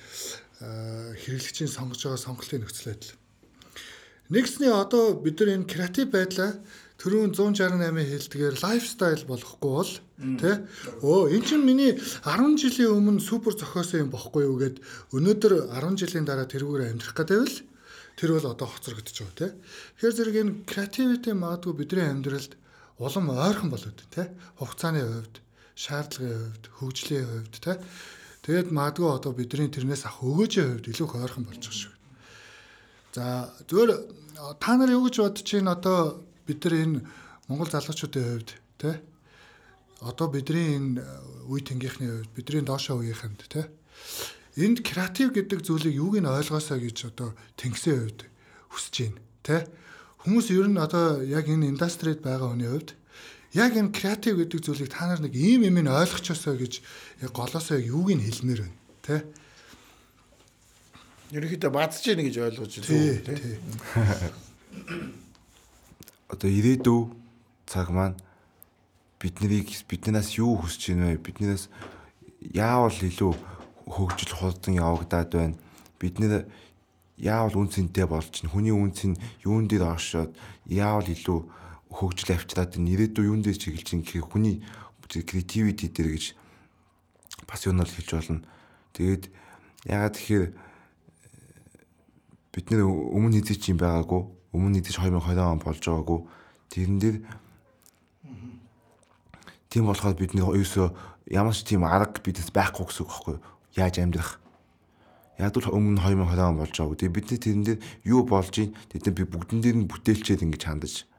[0.59, 3.15] хэрэглэгчийн сонгож байгаа сонголтын нөхцөл байдал.
[4.29, 6.59] Нэгсний одоо бид нар энэ креатив байдлаа
[6.99, 9.93] төрөө 168-ийн хэлдгээр лайфстайл болохгүй бол
[10.35, 10.55] тий
[10.99, 11.95] өө эн чинь миний
[12.27, 14.83] 10 жилийн өмнө супер зохиосон юм бохгүй юу гэд
[15.15, 17.57] өнөөдөр 10 жилийн дараа тэрүүгээр амьдрах гэдэг л
[18.19, 19.51] тэр бол одоо хоцрогдож байгаа тий.
[19.95, 22.59] Тэгэхээр зэрэг энэ креативити магадгүй бидний амьдралд
[22.99, 24.27] улам ойрхон болоод тий
[24.59, 25.35] хугацааны хувьд
[25.79, 27.75] шаардлагын хувьд хөгжлийн хувьд тий
[28.43, 31.93] тэгээд магадгүй одоо бидний тэрнээс ах өгөөжийн хувьд илүү их ойрхон болж байгаа шүү.
[33.15, 33.25] За
[33.67, 33.89] зөвөр
[34.59, 35.75] та нар юу гэж бодож байна?
[35.75, 35.99] Одоо
[36.47, 36.97] бид нар энэ
[37.47, 38.95] Монгол залуучуудын хувьд тий
[40.01, 41.03] одоо бидний энэ
[41.49, 43.65] үе тэнгийнхний хувьд бидний доошоо үеийнхэнд тий
[44.59, 48.19] энд креатив гэдэг зүйлийг юуг нь ойлгоосоо гэж одоо тэнгисийн хувьд
[48.71, 49.61] хүсэж байна тий
[50.19, 52.91] Хүмүүс ер нь одоо яг энэ индастрид байгаа хүний хувьд
[53.53, 56.81] яг энэ креатив гэдэг зүйлийг та нар нэг ийм юм ин ойлгочосоо гэж
[57.25, 59.15] яг голоосоо юуг нь хэлмээр байна те
[61.29, 63.61] Ерөнхийдөө бадж ийн гэж ойлгож байна тий.
[66.25, 67.01] Одоо ирээдүй
[67.69, 68.17] цаг маань
[69.21, 71.21] биднийг биднээс юу хүсэж байна вэ?
[71.21, 71.69] Биднээс
[72.49, 73.33] яавал илүү
[73.93, 75.57] хөгжил хурдан явагдаад байна.
[76.01, 76.49] Бидний
[77.21, 79.13] яавал үн цэнтэй болж чинь хүний үн цэн
[79.45, 80.33] юун дээр оршоод
[80.65, 81.39] яавал илүү
[81.89, 84.61] хөгжил авчираад ирээдүй юун дээр чиглэж ин гэхээр хүний
[85.09, 86.25] креативити дээр гэж
[87.49, 88.45] бас юу нь хэлж болно.
[88.93, 89.23] Тэгээд
[89.89, 90.45] ягаад тэгэхээр
[92.53, 94.21] бид нэр өмнө хэзээ ч юм байгаагүй.
[94.53, 96.19] Өмнө хэзээ ч 2020 он болж байгаагүй.
[96.69, 97.17] Тэрэн дээр
[99.73, 100.87] тийм болохоор бид нэр ерөөсөө
[101.33, 103.45] ямар ч тийм арга бидээс байхгүй гэсэн үг байхгүй юу?
[103.77, 104.37] Яаж амьдрах?
[105.41, 106.97] Яг л өмнө 2020 он болж байгаагүй.
[107.01, 111.09] Тэгээ бид тэрэн дээр юу болж ийн тэд би бүгдэн дээр нь бүтээлчээд ингэж хандаж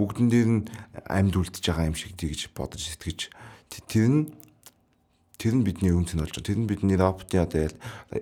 [0.00, 0.62] бүгдэн дээр нь
[1.04, 3.28] амьд үлдэж байгаа юм шиг тийгж бодож сэтгэж
[3.68, 4.22] тэр нь
[5.40, 6.48] тэр нь бидний үнц нь болж байгаа.
[6.52, 7.72] Тэр нь бидний роботын одоо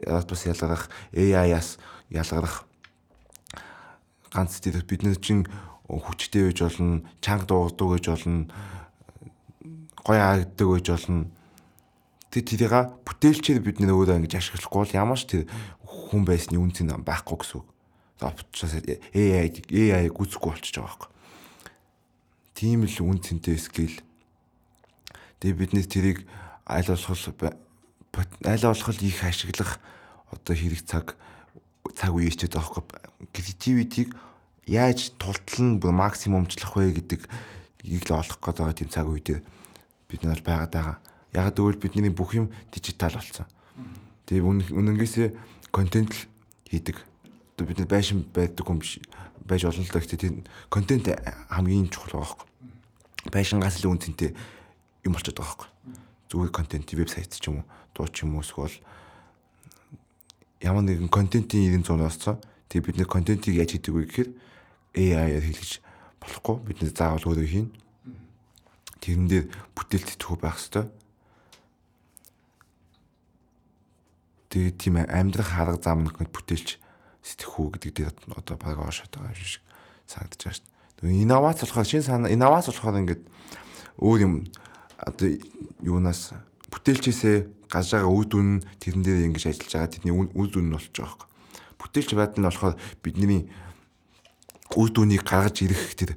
[0.06, 1.82] роботс ялгарах AI-аас
[2.14, 2.62] ялгарах
[4.30, 5.48] ганц тэр бид нар чин
[5.88, 8.46] хүчтэй байж болно, чанга дуугадаг байж болно,
[10.06, 11.26] гоё харагддаг байж болно.
[12.30, 15.42] Тэр тэрийг бүтээлчээр бид нэр өөрөө ингэж ашиглахгүй бол ямар ч тэр
[15.82, 17.66] хүн байсны үнц нь байхгүй гэсэн үг.
[18.22, 21.17] Роботчаас AI AI гүцэхгүй болчихж байгаа байхгүй.
[22.58, 23.94] Тийм л үнцэнтэй скил.
[25.38, 26.26] Тэгээ бидний тэрийг
[26.66, 29.78] аль болох аль болох их ашиглах
[30.34, 31.14] одоо хэрэг цаг
[31.94, 32.82] цаг үе ч гэдэг аахгүй
[33.30, 34.10] креативитиг
[34.66, 37.30] яаж тултлан максимумчлах вэ гэдэг
[37.86, 39.42] ийг л олох гээд байгаа тийм цаг үе дээр
[40.10, 40.98] бид нар байгаад байгаа.
[41.38, 43.46] Яг тэгвэл бидний бүх юм дижитал болсон.
[44.26, 45.30] Тэгээ үнэнгээсээ
[45.70, 46.26] контент
[46.66, 46.98] хийдэг.
[47.54, 48.98] Одоо бид байшин байдаг юм биш
[49.48, 51.08] байж олон л гэхдээ тийм контент
[51.48, 52.48] хамгийн чухал байгаа байхгүй.
[53.32, 54.36] Байшингаас л үнцэнтэй
[55.08, 55.68] юм болчиход байгаа байхгүй.
[56.28, 58.76] Зүгээр контент вебсайт ч юм уу, дуу ч юм уу эсвэл
[60.60, 62.38] ямар нэгэн контентын 90 100-аас
[62.68, 64.30] тэг бид нэр контентийг яаж хийдэг вэ гэхээр
[64.98, 65.80] AI-аар хэлж
[66.20, 67.68] болохгүй бид нэр заавал өөрөө хийн.
[69.00, 70.90] Тэрэн дээр бүтээлт итгэв байх хэвээр.
[74.50, 76.82] Тэгээ тийм амьдрах харга зам нэг бүтээлч
[77.28, 79.62] сэтгэхүү гэдэг дээр одоо баг оошоод байгаа юм шиг
[80.08, 80.64] санагдаж байна шүү
[81.04, 81.22] дээ.
[81.28, 83.22] Инновац болохоор шин санаа инновац болохоор ингээд
[84.00, 84.34] өөр юм
[84.96, 85.28] одоо
[85.84, 86.32] юунаас
[86.72, 88.48] бүтээлчээсээ гарч байгаа үр дүн
[88.80, 91.28] тэрэн дээр ингэж ажиллаж байгаа тэдний үр дүн нь болж байгаа хэрэг.
[91.78, 92.74] Бүтээлч байдал нь болохоор
[93.04, 93.42] бидний
[94.74, 96.16] үр дүнийг гаргаж ирэх тэр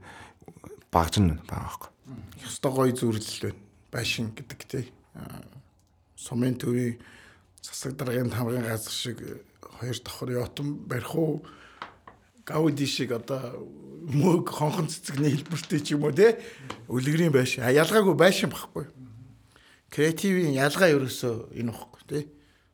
[0.89, 1.91] багж нь байгаа хэрэг.
[2.47, 3.59] Ёстой гоё зүрлэл байна.
[3.91, 4.85] Байшин гэдэг тий.
[6.15, 6.97] Сумын төвийн
[7.61, 9.19] засаг даргын тамгын газар шиг
[9.81, 11.41] хоёр давхар ятан барих уу
[12.45, 13.65] гауди шиг одоо
[14.05, 16.37] мөг хонхон цэцэгний хэлбэртэй ч юм уу те
[16.87, 18.85] үлгэрийн байшин ялгаагүй байшин багхгүй
[19.91, 22.23] креативийн ялгаа ерөөсөө энэ багхгүй тий.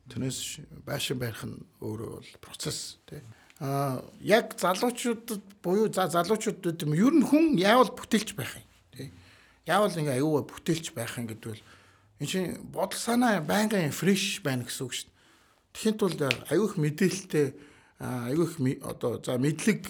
[0.08, 0.38] Тэрнээс
[0.86, 3.20] байшин барих нь өөрөө бол процесс тий.
[3.58, 9.10] Аа яг залуучуудад буюу за залуучуудад юм ер нь хүн яавал бүтээлч байх юм тий.
[9.66, 11.64] Яавал ингээ аюугаа бүтээлч байх юм гэдэг бол
[12.22, 15.10] энэ чинь бодол санаа байнгын фреш байна гэсэн үг шүү
[15.72, 15.74] дээ.
[15.76, 17.46] Тэхийн тулд аюух мэдээлэлтэй
[18.00, 18.56] аюух
[18.86, 19.84] одоо за мэдлэг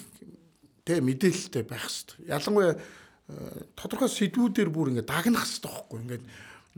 [0.88, 2.32] тий мэдээлэлтэй байх хэрэгтэй.
[2.32, 2.74] Ялангуяа
[3.76, 6.24] тодорхой сэдвүүдээр бүр ингээ дагнах хэрэгтэй байхгүй ингээд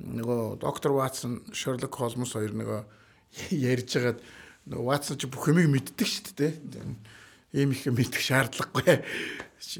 [0.00, 2.80] нөгөө доктор Ватсон, Шерлок Холмс хоёр нөгөө
[3.54, 4.18] ярьж хагаад
[4.66, 6.52] нөгөө Ватсон ч бүх юмыг мэддэг шүү дээ.
[7.54, 9.02] Ийм их мэдэх шаардлагагүй.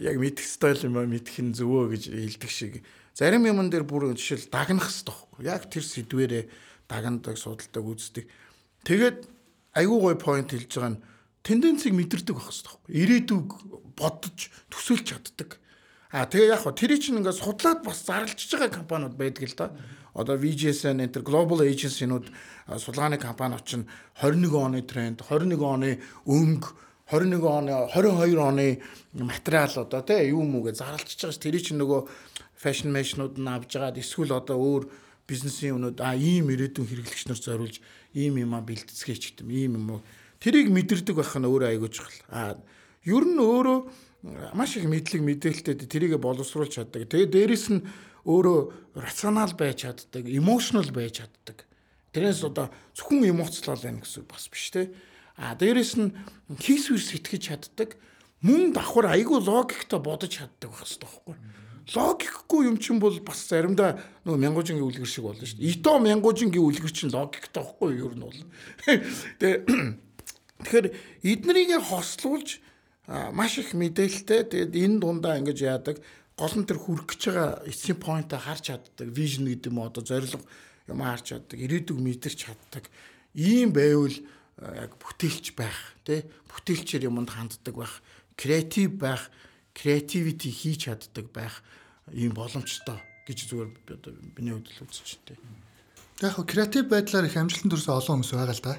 [0.05, 2.75] Яг мэдэх стайл юм а мэдэх нь зөвөө гэж хэлдэг шиг.
[3.15, 5.43] Зарим юмн дээр бүр жишээл дагнах хэрэгтэй байхгүй.
[5.47, 6.45] Яг тэр сэдвэрээ
[6.87, 8.27] дагнадаг, судалдаг, үздэг.
[8.85, 9.29] Тэгээд
[9.77, 11.03] айгүй гой point хэлж байгаа нь
[11.45, 12.93] тенденцийг мэдэрдэг байх хэрэгтэй байхгүй.
[13.01, 13.47] Ирээдүг
[13.97, 14.39] бодож
[14.73, 15.61] төсөөлж чаддаг.
[16.11, 19.67] А тэгээ яг хөө тэр чинь ингээд судлаад бас зарлж байгаа компаниуд байдаг л да
[20.15, 22.27] одоо VGSN энэ Global Agency-нууд
[22.67, 23.87] судалгааны компани очино
[24.19, 26.69] 21 оны тренд 21 оны өнгө
[27.11, 28.83] 21 оны 22 оны
[29.15, 32.01] материал одоо тий юу мүүгээ зарлчиж байгаа ш тэр чинь нөгөө
[32.59, 34.91] fashion mesh-нууд нь авж байгаа эсвэл одоо өөр
[35.31, 37.79] бизнесийн юмнууд а ийм ирээдүйн хэрэглэгч нар зориулж
[38.15, 40.01] ийм юм а бэлтгэцгээч гэдэг ийм юм уу
[40.43, 42.57] тэрийг мэдэрдэг байх нь өөрөө айгууж хэл а
[43.05, 43.79] ер нь өөрөө
[44.55, 47.83] маш их мэдлэг мэдээлэлтэй тэрийг боловсруулж чаддаг тэгээ дээрэс нь
[48.25, 51.65] өөрөө рационал байж чаддаг, emotional байж чаддаг.
[52.13, 54.91] Тэрнээс одоо зөвхөн эмоцлол байна гэсэн бас биш те.
[55.41, 56.13] А дээрэс нь
[56.61, 57.97] хийс үс сэтгэж чаддаг,
[58.45, 61.37] мөн давхар айгүй логиктой бодож чаддаг байх хэрэгтэй байхгүй.
[61.91, 65.71] Логикгүй юм чинь бол бас заримдаа нөгөө мянгуужингийн үлгэр шиг болно шүү дээ.
[65.75, 68.41] Ито мянгуужингийн үлгэр чинь логиктой байхгүй юу ер нь бол.
[69.43, 69.59] Тэгээ
[70.63, 70.87] тэгэхээр
[71.27, 72.63] эднэрийг хослуулж
[73.35, 75.99] маш их мэдээлэлтэй тэгээд энэ дундаа ингэж яадаг
[76.41, 80.41] гол нь тэр хүрэх гэж байгаа эцсийн point-а харж чаддаг, vision гэдэг юм одоо зорилго
[80.89, 82.89] юм харж чаддаг, ирээдүг мэдэрч чаддаг.
[83.37, 84.17] Ийм байвал
[84.57, 85.77] яг бүтээлч байх,
[86.09, 86.25] тий?
[86.49, 88.01] Бүтээлчээр юмд ханддаг байх,
[88.41, 89.29] креатив байх,
[89.77, 91.61] creativity хийж чаддаг байх
[92.15, 95.39] ийм боломжтой гэж зүгээр одоо миний хувьд л үзэж тий.
[96.21, 98.75] Яг креатив байдлаар их амжилтанд хүрсэн олон хүмүүс байгаа л да.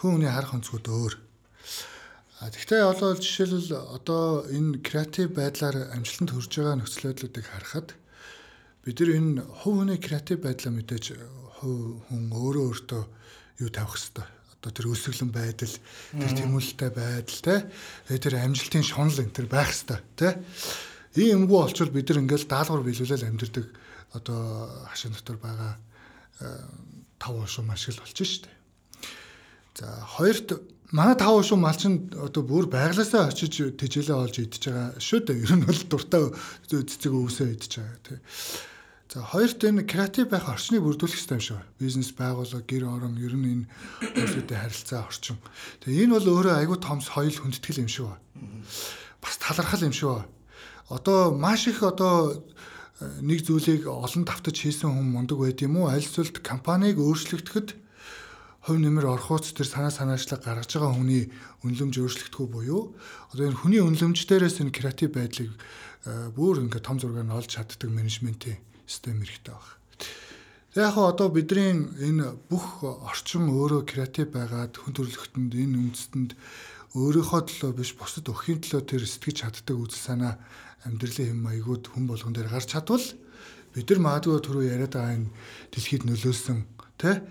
[0.00, 1.14] Хүн хүний харах онцгой өөр.
[2.42, 3.70] Тэгвэл одоо жишээлбэл
[4.02, 7.88] одоо энэ креатив байдлаар амжилтанд хүрж байгаа нөхцөл байдлуудыг харахад
[8.82, 11.06] бид нар энэ хувь хүний креатив байдлаа мэдээж
[11.62, 13.02] хувь хүн өөрөө өөртөө
[13.62, 15.74] юу тавих хэвээр одоо тэр өсөглөн байдал
[16.18, 17.54] тэр тэмүүлэлтэй байдал те
[18.18, 20.28] тэр амжилтын шунал энэ тэр байх хэвээр те
[21.16, 23.66] ийм юмгүй олчвол бид нар ингээл даалгавар биелүүлэл амьдэрдэг
[24.16, 24.40] одоо
[24.88, 25.72] хашин дотор байгаа
[27.18, 28.56] тав уушуу маш их болчих шүү дээ.
[29.78, 29.86] За
[30.16, 30.48] хоёрт
[30.92, 35.42] манай тав уушуу мал чинь одоо бүр байглаасаа очиж тэжээлээ олж идчихэж байгаа шүү дээ.
[35.44, 36.22] Ер нь бол дуртай
[36.68, 38.18] цэцэг өвсөө идчихэж байгаа тий.
[39.12, 41.60] За хоёрт энэ креатив байх орчныг бүрдүүлэх хэрэгтэй юм шиг.
[41.76, 43.64] Бизнес байгууллага, гэр орон ер нь энэ
[44.16, 45.36] хүмүүстэй харилцаа орчин.
[45.84, 48.16] Тэгээ энэ бол өөрөө айгүй том соёл хүндэтгэл юм шиг ба.
[49.20, 50.24] Бас талархал юм шиг ба.
[50.92, 52.44] Одоо маш их одоо
[53.24, 55.88] нэг зүйлийг олон давтаж хийсэн хүн мундаг байд юм уу?
[55.88, 57.80] Аль эсвэл компанийг өөрчлөгдөхөд
[58.62, 61.32] хувь нэмэр орхууц тэр санаа санаачлаг гаргаж байгаа хүний
[61.64, 62.92] үнэлэмж өөрчлөгдөхгүй буюу
[63.32, 67.50] одоо энэ хүний үнэлэмж дээрээс энэ креатив байдлыг э, бүр ингээд том зургаар нь олж
[67.50, 69.56] чаддаг менежментийн систем хэрэгтэй.
[70.76, 71.74] За яг одоо бидний
[72.04, 76.30] энэ бүх орчин өөрөө креатив байгаад хүн төрөлхтөнд энэ үндэстэнд
[76.94, 80.34] өөрийнхөө төлөө биш бусад өхийн төлөө тэр сэтгэж чаддаг үзэл санаа
[80.86, 83.06] амьдралын хэм маягууд хүн болгон дээр гарч чадвал
[83.74, 85.32] бид нар магадгүй түрүү яриад байгаа энэ
[85.72, 86.58] дэлхийд нөлөөсөн
[87.00, 87.22] тэ?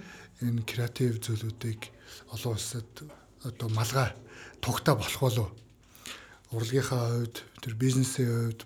[0.41, 1.82] Энэ креатив зүйлүүдийг
[2.34, 2.89] олон улсад
[3.45, 4.10] одоо малгай
[4.62, 5.49] тугтаа болох болов.
[6.52, 8.62] Урлагийнхаа хувьд тэр бизнесийн хувьд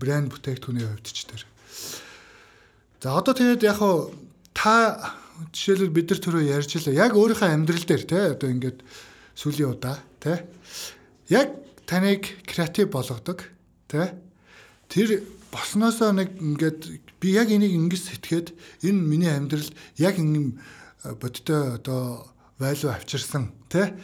[0.00, 1.44] брэнд бүтээгдэхүүний хувьд ч тэр.
[3.04, 4.16] За одоо тэгээд яг хуу
[4.56, 5.14] та
[5.52, 7.06] жишээлбэл бид нар түрүү ярьж илаа.
[7.06, 8.80] Яг өөрийнхөө амьдрал дээр те одоо ингээд
[9.38, 10.48] сүлийн удаа те
[11.30, 11.54] яг
[11.86, 13.46] таныг креатив болгодог
[13.86, 14.18] те
[14.88, 15.22] тэр
[15.52, 16.80] босноосоо нэг ингээд
[17.20, 18.48] би яг энийг ингэж сэтгэхэд
[18.84, 20.56] энэ миний амьдрал яг ингэ
[21.20, 22.28] бодтой одоо
[22.58, 23.94] value авчирсан тий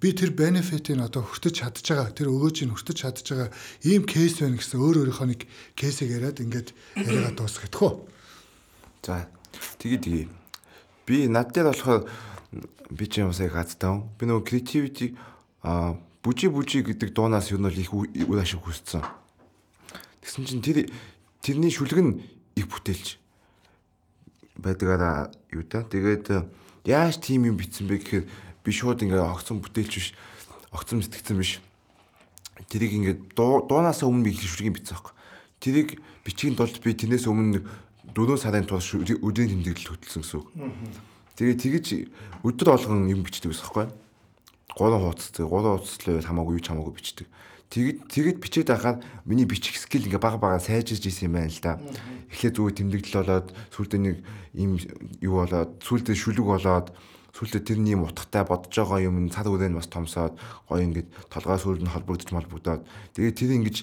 [0.00, 3.50] би тэр бенефитийг одоо хүртэж чадж байгаа тэр өгөөжийг хүртэж чадж байгаа
[3.82, 5.42] ийм кейс байна гэсэн өөр өөрийнхөө нэг
[5.74, 7.92] кейсийг яриад ингээд яриагаа дуусгах хөө.
[9.02, 9.26] За
[9.82, 10.26] тэгээ тэгээ
[11.02, 12.06] би над дээр болохоор
[12.94, 14.06] би ч юм усыг хацтай.
[14.18, 15.18] Би нөгөө creativity
[15.66, 19.02] а бүжи бүжи гэдэг дуунаас юу нь их үйл ашиг хүссэн.
[20.22, 20.78] Тэгсэн чинь тэр
[21.42, 22.22] тэрний шүлэг нь
[22.54, 23.18] их бүтээлч
[24.56, 25.82] байдгаараа юу та.
[25.82, 26.46] Тэгээд
[26.86, 28.24] яаж тийм юм битсэн бэ гэхээр
[28.62, 30.08] би шууд ингээ огцон бүтээлч биш.
[30.70, 31.58] Огцон сэтгцэн биш.
[32.70, 35.14] Тэрийг ингээ дуунаас өмнө би шүлгийн битсэн аахгүй.
[35.58, 37.66] Тэрийг бичгийн тулд би тэрнээс өмнө
[38.14, 40.48] 4 сарын турш өдрийн тэмдэглэл хөтөлсөн гэсэн үг.
[41.34, 41.86] Тэгээд тэгэж
[42.44, 43.86] өдөр болгон юм бичдэг гэсэн аахгүй.
[44.76, 47.26] 3 хуудас, 3 хуудас л хамаагүй юу ч хамаагүй бичдэг.
[47.72, 51.64] Тэгэд тэгэд бичээд байхад миний бичих скил ингээ бага бага сайжирж исэн юм байна л
[51.64, 51.80] да.
[52.28, 54.16] Эхлээд зүгээр тэмдэглэл болоод сүүлдээ нэг
[54.52, 54.76] юм
[55.24, 56.92] юу болоод сүүлдээ шүлэг болоод
[57.32, 60.36] сүүлдээ тэрний юм утгатай бодож байгаа юм цад үрэн бас томсоод
[60.68, 62.84] гоё ингээд толгой сүрд нь холбогдож малбогдоод
[63.16, 63.76] тэгээд тэр ингэж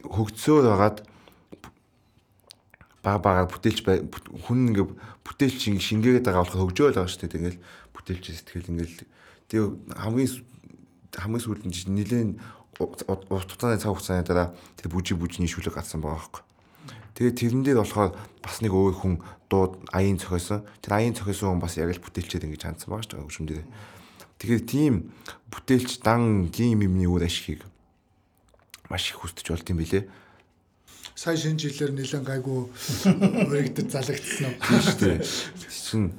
[0.00, 1.04] хөгцсөөр байгаад
[3.04, 3.84] бага бага бүтээлч
[4.48, 4.86] хүн ингээ
[5.28, 7.34] бүтээлч шингээгээд байгаа болохоор хөгжөөл байгаа шүү дээ.
[7.36, 7.58] Тэгэл
[7.94, 8.96] бүтээлч сэтгэл ингээл
[9.46, 9.60] тэг
[9.92, 10.30] хамгийн
[11.14, 12.30] хамгийн сүүлд нь нэлээд
[12.78, 16.42] урт хугацааны цаг хугацааны дараа тэр бүжи бүжний шүлэг гарсан байгаа байхгүй.
[17.16, 18.12] Тэгээд тэрэн дээр болохоор
[18.44, 19.14] бас нэг өөр хүн
[19.48, 20.68] дууд аян цохиосон.
[20.84, 23.66] Тэр аян цохиосон хүн бас яг л бүтээлчээр ингэж хандсан байгаа шүү дээ гүшүүн дээр.
[24.36, 24.94] Тэгэхээр тийм
[25.48, 27.64] бүтээлч дан тийм юмний өөр ашигыг
[28.92, 30.04] маш их хүсэж болт юм билэ.
[31.16, 32.68] Сая шинэ жилээр нэлен гайгүй
[33.48, 34.52] өргөдөд залагдсан?
[34.60, 35.18] Тийм шүү дээ.
[35.72, 36.12] Чин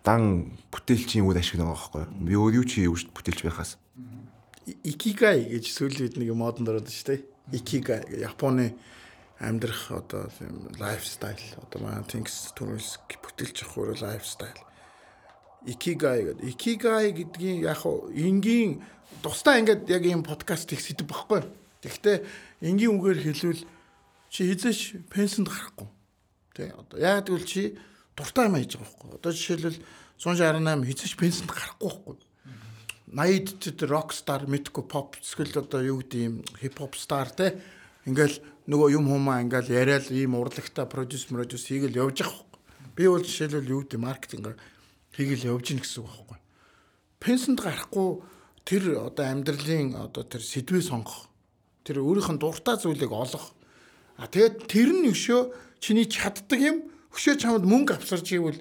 [0.00, 2.04] дан бүтээлчийн өөр ашиг байгаа байхгүй.
[2.24, 3.76] Би өөр юу чи бүтээлч байхаас.
[4.84, 7.20] Икигай гэж сүүлийн үед нэг модонд ороод шүү дээ.
[7.56, 8.76] Икигай Японы
[9.40, 14.60] амьдрах одоо тийм лайфстайл одоо маань Тинкс төрөлс бүтэлж явах өөрөө лайфстайл.
[15.64, 16.44] Икигай гэдэг.
[16.52, 18.82] Икигай гэдгийн яг энгийн
[19.22, 21.46] тусдаа ингээд яг ийм подкаст их сэдв багхгүй.
[21.82, 22.16] Тэгэхдээ
[22.66, 23.62] энгийн үгээр хэлвэл
[24.28, 25.88] чи хизээш пенсэнд гарахгүй.
[26.52, 27.78] Тэ одоо яг тэгвэл чи
[28.18, 29.08] дуртай юм хийж байгаа байхгүй.
[29.16, 29.78] Одоо жишээлбэл
[30.18, 32.27] 168 хизээш пенсэнд гарахгүй байхгүй
[33.12, 37.56] 80-д тэр рок стар мэдгүй pop эсвэл одоо юу гэдэг юм хип хоп стар те
[38.04, 42.44] ингээл нөгөө юм хумаа ингээл яриад ийм урлагта продюс продюс хийгээл явж хөөх.
[42.92, 44.60] Би бол жишээлбэл юу гэдэг маркетинг
[45.16, 46.38] хийгээл явж гин гэсэн үг байхгүй.
[47.18, 48.08] Пенсэнд гарахгүй
[48.68, 51.32] тэр одоо амьдралын одоо тэр сэдвээ сонгох
[51.88, 53.56] тэр өөрийнх нь дуртай зүйлийг олох
[54.20, 58.60] а тэгээд тэр нь өшөө чиний чаддаг юм өшөө чамд мөнгө авсарч ивэл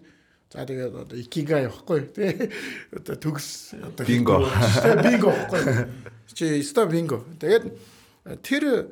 [0.54, 2.52] За тэгээд одоо икигай явахгүй тий.
[2.96, 4.48] Одоо төгс одоо бинго.
[5.04, 5.92] Бинго явахгүй.
[6.32, 7.24] Чи ста бинго.
[7.40, 7.68] Тэгээд
[8.48, 8.88] тэр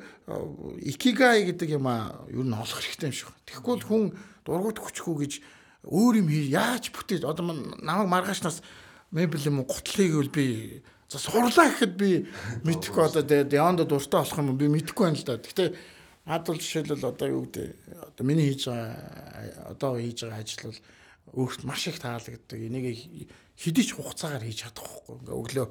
[0.84, 3.32] икигай гэдэг юм а юу н олох хэрэгтэй юм шиг.
[3.48, 4.04] Тэгэхгүй л хүн
[4.44, 5.32] дургуут хүчгүй гэж
[5.88, 8.60] өөр юм хий яаж бүтээж одоо намайг маргаашнаас
[9.14, 12.26] мебел юм гутлыг үл би за сурлаа гэхэд би
[12.66, 15.38] мэдхгүй одоо яонд дуртай болох юм би мэдхгүй байна л да.
[15.38, 15.72] Гэтэ
[16.26, 17.68] над бол жишээлбэл одоо юу гэдэг
[18.12, 20.80] одоо миний хийж байгаа одоо хийж байгаа ажил бол
[21.34, 22.60] өөрт маш их таалагддаг.
[22.60, 25.16] Энийг хэдий ч хугацаагаар хийж чадах байхгүй.
[25.24, 25.66] Ингээ өглөө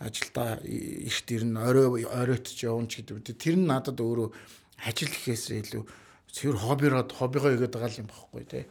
[0.00, 3.36] ажилдаа ихт ирнэ орой оройтч явна ч гэдэг.
[3.36, 4.32] Тэр нь надад өөрөө
[4.84, 5.84] ажил гэхээс илүү
[6.34, 8.64] цэвэр хоббироод хоббигоо игээд байгаа юм багхгүй тий.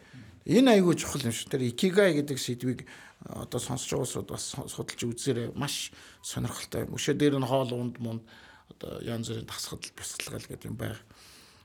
[0.44, 1.48] Энэ айгүй чухал юм шүү.
[1.56, 2.84] Тэр икигай гэдэг сэдвийг
[3.24, 5.56] одоо сонсож байгаа усуд бас судалж үзээрэй.
[5.56, 6.92] Маш сонирхолтой.
[6.92, 8.24] Мөшөө дээр нь хоол унд мунд
[8.68, 11.00] одоо янз бүрийн тасгал бясалгал гэдэг юм байна.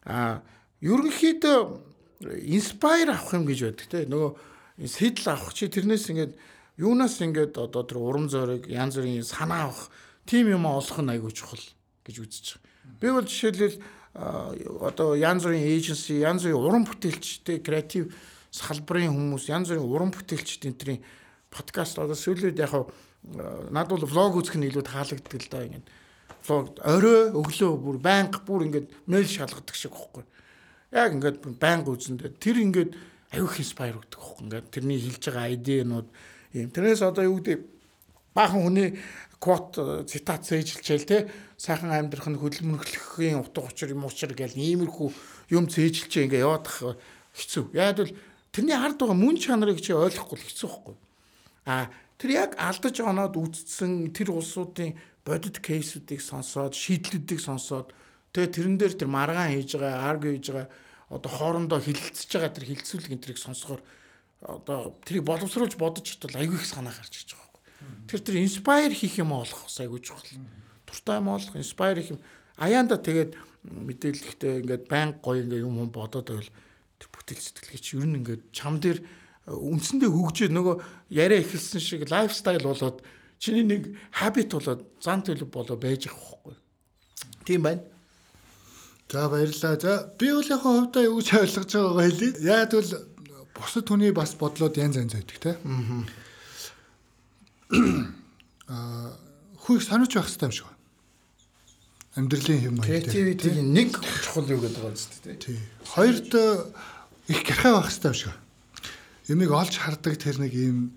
[0.06, 0.42] А
[0.78, 1.58] ерөнхийдөө
[2.46, 4.30] инспайр авах юм гэж байдаг те нөгөө
[4.78, 6.32] сэтэл авах чи тэрнээс ингээд
[6.78, 9.90] юунаас ингээд одоо тэр урам зориг янз бүрийн санаа авах
[10.26, 11.64] тим юм олох нь айгүй чухал
[12.06, 13.00] гэж үзэж байгаа.
[13.02, 13.76] Би бол жишээлбэл
[14.14, 18.14] одоо янз бүрийн эйженси янз бүрийн уран бүтээлчтэй креатив
[18.54, 21.02] салбарын хүмүүс янз бүрийн уран бүтээлчд энтрийн
[21.50, 22.72] подкаст одоо сүүлээд яг
[23.26, 25.86] над бол влог үзэх нь илүү таалагддаг л да ингээд
[26.46, 30.24] влог орой өглөө бүр байнга бүр ингээд мэйл шалгадаг шиг байхгүй.
[30.94, 32.90] Яг ингээд байнга үзэндээ тэр ингээд
[33.32, 34.44] аюух инспайр өгдөг байхгүй.
[34.44, 36.08] Ингээд тэрний хэлж байгаа айдианууд
[36.56, 36.70] юм.
[36.72, 37.58] Тэрнээс одоо юу гэдэг
[38.32, 38.88] баахан хүний
[39.38, 39.76] квот
[40.08, 41.18] цитат зээжилчээл те
[41.60, 45.08] сайхан амьдрах нь хөдөлмөрлөхийн утга учир юм учир гэл иймэрхүү
[45.54, 46.98] юм зээжилчээ ингээ яваадах
[47.36, 47.64] хэцүү.
[47.76, 48.16] Яг л
[48.50, 50.96] тэрний ард байгаа мөн чанарыг чи ойлгохгүй хэцүү байхгүй.
[51.68, 57.92] А тэр яг алдаж оноод үтцсэн тэр улсуудын бодит кейсүүдийг сонсоод шийдлүүдийг сонсоод
[58.32, 60.66] тэгээ тэрэн дээр тэр маргаан хийж байгаа, арг хийж байгаа
[61.08, 63.80] одоо хоорондоо хилцэж байгаа тэр хилцүүлэг энэ тэрийг сонсохоор
[64.44, 68.06] одоо тэрийг боловсруулж бодож читал айгүй их санаа гарч иж байгаа байхгүй.
[68.12, 70.28] Тэр тэр инспайр хийх юм олох айгүй чухал.
[70.84, 72.20] Туртай юм олох, инспайр хийх юм.
[72.60, 73.34] Аяанда тэгээд
[73.64, 76.50] мэдээлэлтэй ингээд баян гоё ингээд юм юм бодоод байвал
[77.00, 79.02] тэр бүтээл сэтгэлгээч ер нь ингээд чам дээр
[79.48, 80.76] үндсэндээ хөгжөө нөгөө
[81.08, 83.00] яриа эхэлсэн шиг лайфстайл болоод
[83.40, 86.56] чиний нэг хабит болоод зан төлөв болоо байж байгаа байхгүй.
[87.46, 87.82] Тийм байна.
[89.10, 89.80] За баярлалаа.
[89.80, 92.30] За би бол яг хувьдаа юу ч ойлгож байгаагаа хэлье.
[92.44, 92.92] Яг бол
[93.56, 95.56] бусад хүний бас бодлоод янз янз байдаг те.
[98.68, 99.16] Аа
[99.64, 100.76] хүйх санаж байх хэрэгтэй юм шиг байна.
[102.16, 102.88] Амьдралын хэм маяг.
[102.88, 105.32] Креативитигийн нэг чухал юу гэдэг байгаа зү те.
[105.40, 105.58] Тий.
[105.88, 106.32] Хоёрт
[107.28, 108.34] их гэрхай байх хэрэгтэй юм шиг.
[109.28, 110.92] Ямиг олж хардаг тэр нэг юм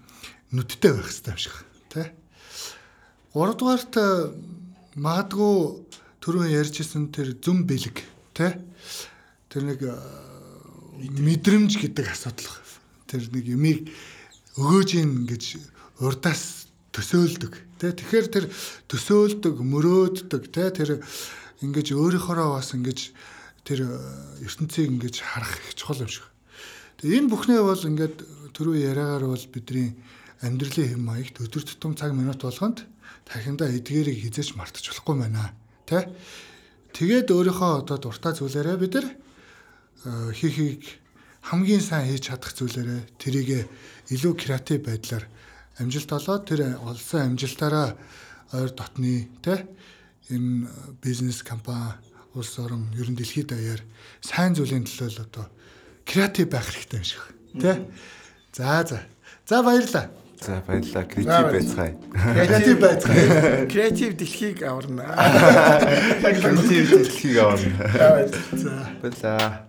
[0.51, 1.55] нүдтэй байх хэрэгтэй юм шиг.
[1.91, 2.11] Тэ.
[3.35, 4.35] 3 дугаарт э,
[4.99, 5.87] магадгүй
[6.21, 7.97] түрүүн ярьжсэн тэр зүм бэлэг
[8.37, 8.53] тий
[9.49, 9.97] тэр нэг э,
[11.01, 11.81] мэдрэмж.
[11.81, 12.53] гэдэг асуудал.
[13.09, 13.89] Тэр нэг юмыг
[14.55, 15.57] өгөөж ийн гэж
[15.97, 18.45] урдаас төсөөлдөг тий тэгэхээр тэр
[18.85, 21.01] төсөөлдөг мөрөөддөг тий тэр
[21.65, 22.99] ингэж өөрийнхоороо бас ингэж
[23.65, 26.29] тэр э, ертөнцийг ингэж харах их чухал юм шиг.
[27.01, 28.17] Тэгээ энэ бүхнээ бол ингээд
[28.53, 29.97] түрүү яриагаар бол бидний
[30.45, 32.85] амьдралын хэм маягт өдөр тутам цаг минут болгонд
[33.25, 35.53] тархиндаа эдгээрийг хизээч мартаж болохгүй байна.
[35.91, 36.07] Тэ?
[36.95, 40.87] Тэгээд өөрийнхөө одоо дуртай зүйлээрээ бид нар э, хийхийг
[41.43, 43.67] хамгийн сайн хийж чадах зүйлээрээ тэрийг
[44.07, 45.27] илүү креатив байдлаар
[45.83, 47.99] амжилт олоод тэр олсон амжилтаараа
[48.55, 49.67] ойр дотны тэ
[50.31, 50.71] энэ
[51.03, 51.99] бизнес компани
[52.39, 53.83] улс орон ерөн дэлхийд даяар
[54.23, 55.45] сайн зүйлийн төлөө л одоо
[56.07, 57.23] креатив байх хэрэгтэй юм шиг
[57.59, 57.83] тэ
[58.55, 58.99] за за.
[59.43, 61.05] За баярлалаа За баярлалаа.
[61.05, 61.95] Креатив байцгаая.
[62.33, 63.65] Креатив байцгаая.
[63.71, 65.05] Креатив дэлхийг аварна.
[66.21, 68.27] Креатив дэлхийг аварна.
[68.51, 68.89] За.
[69.01, 69.65] Баярлалаа.